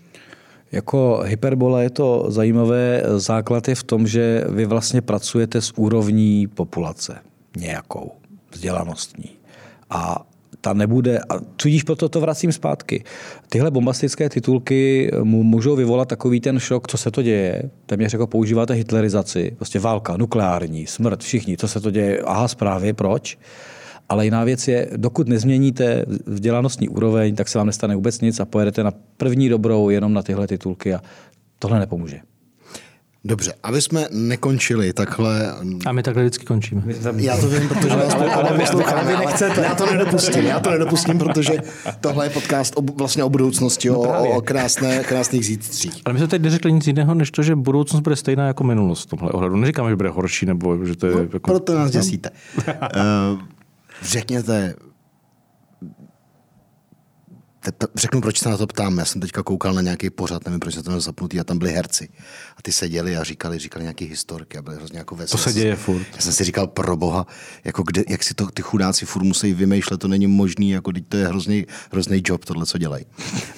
[0.72, 3.04] Jako hyperbola je to zajímavé.
[3.18, 7.20] Základ je v tom, že vy vlastně pracujete s úrovní populace
[7.58, 8.12] nějakou,
[8.52, 9.30] vzdělanostní.
[9.90, 10.26] A
[10.62, 13.04] ta nebude, a tudíž proto to vracím zpátky.
[13.50, 17.70] Tyhle bombastické titulky mu můžou vyvolat takový ten šok, co se to děje.
[17.86, 22.94] Téměř jako používáte hitlerizaci, prostě válka, nukleární, smrt, všichni, co se to děje, aha, zprávy,
[22.94, 23.38] proč?
[24.10, 28.46] Ale jiná věc je, dokud nezměníte vzdělanostní úroveň, tak se vám nestane vůbec nic a
[28.46, 31.02] pojedete na první dobrou jenom na tyhle titulky a
[31.60, 32.20] tohle nepomůže.
[33.24, 35.54] Dobře, aby jsme nekončili takhle...
[35.86, 36.82] A my takhle vždycky končíme.
[37.16, 41.18] Já to vím, protože vás ale, ale, posloucháme, ale já to nedopustím, já to nedopustím,
[41.18, 41.54] protože
[42.02, 46.02] tohle je podcast o, vlastně o budoucnosti, No o, o krásné, krásných zítřích.
[46.06, 49.04] Ale my jsme teď neřekli nic jiného, než to, že budoucnost bude stejná jako minulost
[49.04, 49.56] v tomhle ohledu.
[49.56, 51.16] Neříkáme, že bude horší, nebo že to je...
[51.16, 51.40] No, jako...
[51.40, 52.30] proto nás děsíte.
[52.58, 53.40] Uh,
[54.04, 54.76] řekněte,
[57.60, 58.98] te- řeknu, proč se na to ptám.
[58.98, 61.58] Já jsem teďka koukal na nějaký pořad, nevím, proč jsem to měl zapnutý, a tam
[61.58, 62.10] byli herci.
[62.58, 65.44] A ty seděli a říkali, říkali nějaké historky a byly hrozně jako To veselé.
[65.44, 66.06] se děje furt.
[66.16, 67.28] Já jsem si říkal, pro boha,
[67.64, 71.04] jako kde, jak si to ty chudáci furt musí vymýšlet, to není možný, jako teď
[71.08, 73.06] to je hrozný, hrozný job, tohle, co dělají.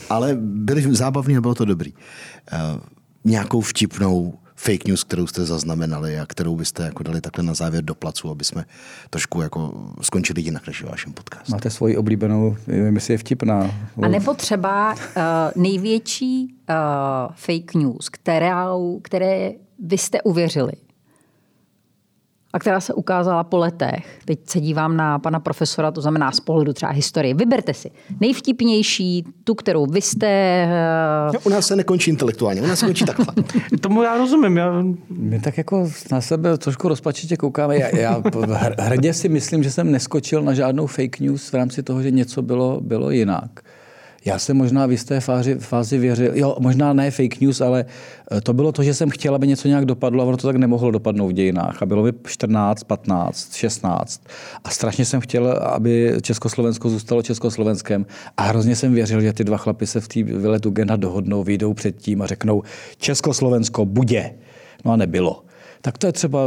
[0.10, 1.94] Ale byli zábavní a bylo to dobrý.
[1.94, 2.80] Uh,
[3.24, 7.84] nějakou vtipnou fake news, kterou jste zaznamenali a kterou byste jako dali takhle na závěr
[7.84, 8.66] do placu, aby jsme
[9.10, 11.52] trošku jako skončili jinak než vašem podcastu.
[11.52, 13.72] Máte svoji oblíbenou, nevím, jestli je vtipná.
[14.02, 15.22] A nebo třeba uh,
[15.56, 16.76] největší uh,
[17.36, 20.72] fake news, kterou, které vy jste uvěřili
[22.54, 24.20] a která se ukázala po letech.
[24.26, 27.34] Teď se dívám na pana profesora, to znamená z pohledu třeba historie.
[27.34, 30.68] Vyberte si nejvtipnější, tu, kterou vy jste...
[31.28, 33.26] Uh, No, u nás se nekončí intelektuálně, u nás se končí takhle.
[33.82, 34.58] Tomu já rozumím.
[34.58, 34.84] Já...
[35.10, 37.78] My tak jako na sebe trošku rozpačitě koukáme.
[37.78, 41.84] Já, já hr- hrdě si myslím, že jsem neskočil na žádnou fake news v rámci
[41.84, 43.60] toho, že něco bylo, bylo jinak.
[44.26, 47.86] Já jsem možná v jisté fázi, fázi věřil, jo, možná ne fake news, ale
[48.32, 50.56] eh, to bylo to, že jsem chtěl, aby něco nějak dopadlo a ono to tak
[50.56, 51.82] nemohlo dopadnout v dějinách.
[51.82, 54.22] A bylo mi 14, 15, 16.
[54.64, 58.06] A strašně jsem chtěl, aby Československo zůstalo Československem.
[58.38, 61.74] A hrozně jsem věřil, že ty dva chlapy se v té vyletu Gena dohodnou, vyjdou
[61.74, 62.64] předtím a řeknou
[62.98, 64.34] Československo bude.
[64.86, 65.44] No a nebylo
[65.82, 66.40] tak to je třeba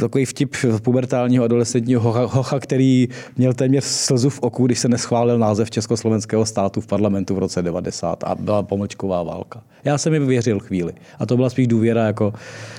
[0.00, 5.38] takový vtip pubertálního adolescentního hocha, hocha, který měl téměř slzu v oku, když se neschválil
[5.38, 9.62] název Československého státu v parlamentu v roce 90 a byla pomlčková válka.
[9.84, 10.92] Já jsem jim věřil chvíli.
[11.18, 12.32] A to byla spíš důvěra, jako,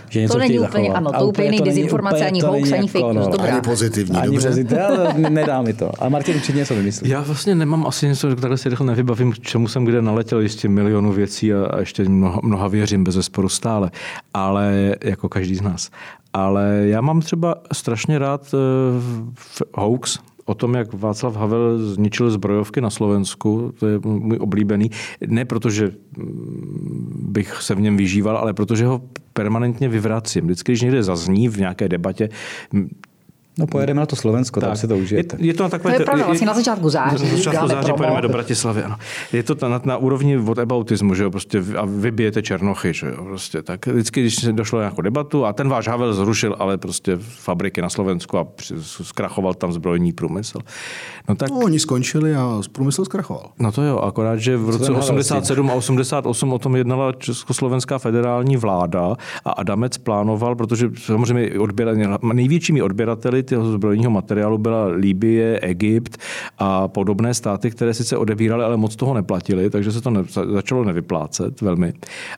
[0.10, 0.98] že něco To není úplně, zachovat.
[0.98, 3.28] ano, to úplně není dezinformace, ani hoax, ani fake news.
[3.28, 4.48] No, ani pozitivní, ani dobře.
[4.48, 5.92] Pozitivní, ale nedá mi to.
[6.00, 7.10] A Martin určitě něco vymyslí.
[7.10, 10.70] Já vlastně nemám asi něco, takhle si rychle nevybavím, k čemu jsem kde naletěl, ještě
[10.70, 13.92] milionu věcí a, a ještě mnoha, mnoha věřím bez zesporu stále.
[14.34, 15.90] Ale jako každý z nás.
[16.34, 18.60] Ale já mám třeba strašně rád uh,
[19.74, 24.92] hoax, o tom, jak Václav Havel zničil zbrojovky na Slovensku, to je můj oblíbený.
[25.28, 29.02] Ne protože mm, bych se v něm vyžíval, ale protože ho
[29.34, 30.46] permanentně vyvracím.
[30.46, 32.30] Vždycky, když někde zazní v nějaké debatě,
[33.58, 34.70] No pojedeme na to Slovensko, tak.
[34.70, 35.38] tam si to užijete.
[35.40, 37.24] Je, je to, na takové, to je pravda, vlastně na začátku září.
[37.24, 38.96] Na začátku září pojedeme do Bratislavy, ano.
[39.34, 43.62] Je to na, na úrovni aboutismu, že jo, prostě a vybijete Černochy, že jo, prostě.
[43.62, 47.82] Tak vždycky, když se došlo nějakou debatu a ten váš Havel zrušil, ale prostě fabriky
[47.82, 48.48] na Slovensku a
[48.82, 50.60] zkrachoval tam zbrojní průmysl.
[51.30, 53.50] No, tak, no oni skončili a průmysl zkrachoval.
[53.60, 58.58] No to jo, akorát, že v roce 87 a 88 o tom jednala Československá federální
[58.58, 61.98] vláda a Adamec plánoval, protože samozřejmě odběr,
[62.34, 66.18] největšími odběrateli toho zbrojního materiálu byla Líbie, Egypt
[66.58, 70.24] a podobné státy, které sice odebíraly, ale moc toho neplatili, takže se to ne,
[70.54, 71.94] začalo nevyplácet velmi.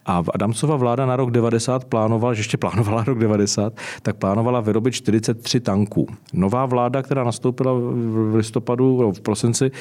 [0.05, 4.93] A Adamcova vláda na rok 90 plánovala, že ještě plánovala rok 90, tak plánovala vyrobit
[4.93, 6.07] 43 tanků.
[6.33, 9.71] Nová vláda, která nastoupila v listopadu, no, v prosinci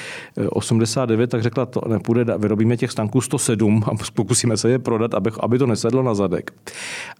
[0.50, 5.14] 89, eh, tak řekla, to nepůjde, vyrobíme těch tanků 107 a pokusíme se je prodat,
[5.14, 6.50] aby, aby to nesedlo na zadek.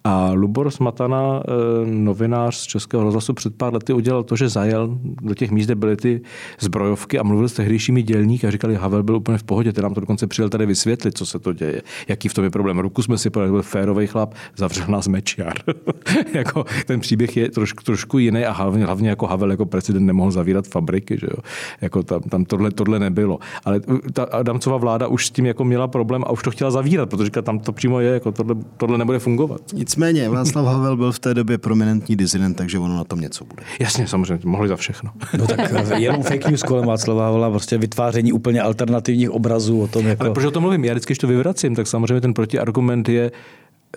[0.05, 4.99] A Lubor Smatana, eh, novinář z Českého rozhlasu před pár lety udělal to, že zajel
[5.23, 6.21] do těch míst, kde byly ty
[6.61, 9.95] zbrojovky a mluvil s tehdejšími dělníky a říkali, Havel byl úplně v pohodě, ten nám
[9.95, 12.79] to dokonce přijel tady vysvětlit, co se to děje, jaký v tom je problém.
[12.79, 15.55] Ruku jsme si podali, byl férový chlap, zavřel nás mečiar.
[16.35, 20.31] jako, ten příběh je trošku, trošku jiný a hlavně, hlavně jako Havel jako prezident nemohl
[20.31, 21.43] zavírat fabriky, že jo?
[21.81, 23.39] Jako tam, tam tohle, tohle, nebylo.
[23.65, 23.81] Ale
[24.13, 27.31] ta Adamcova vláda už s tím jako měla problém a už to chtěla zavírat, protože
[27.31, 29.61] tam to přímo je, jako tohle, tohle nebude fungovat.
[29.75, 33.63] Nicméně, Václav Havel byl v té době prominentní dizident, takže ono na tom něco bude.
[33.85, 35.11] Jasně, samozřejmě, mohli za všechno.
[35.39, 35.61] No tak
[35.97, 40.23] jenom fake news kolem Václava Havla, prostě vytváření úplně alternativních obrazů o tom, jako...
[40.23, 40.85] Ale proč o tom mluvím?
[40.85, 43.31] Já vždycky, když to vyvracím, tak samozřejmě ten protiargument je,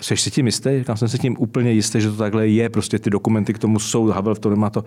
[0.01, 0.69] Jsi si tím jistý?
[0.87, 2.69] Já jsem si tím úplně jistý, že to takhle je.
[2.69, 4.83] Prostě ty dokumenty k tomu jsou, Havel v tom nemá to.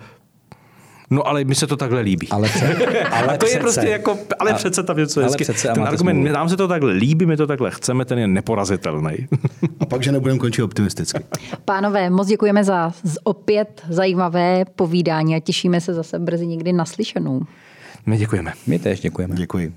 [1.11, 2.27] No ale mi se to takhle líbí.
[2.29, 2.75] Ale, pře-
[3.11, 3.57] ale a to přece.
[3.57, 5.45] je prostě jako, ale a, přece tam něco hezky.
[5.45, 6.33] Ten argument, smůlu.
[6.33, 9.27] nám se to takhle líbí, my to takhle chceme, ten je neporazitelný.
[9.79, 11.23] a pak, že nebudeme končit optimisticky.
[11.65, 12.91] Pánové, moc děkujeme za
[13.23, 17.41] opět zajímavé povídání a těšíme se zase brzy někdy naslyšenou.
[18.05, 18.53] My děkujeme.
[18.67, 19.35] My též děkujeme.
[19.35, 19.73] Děkuji.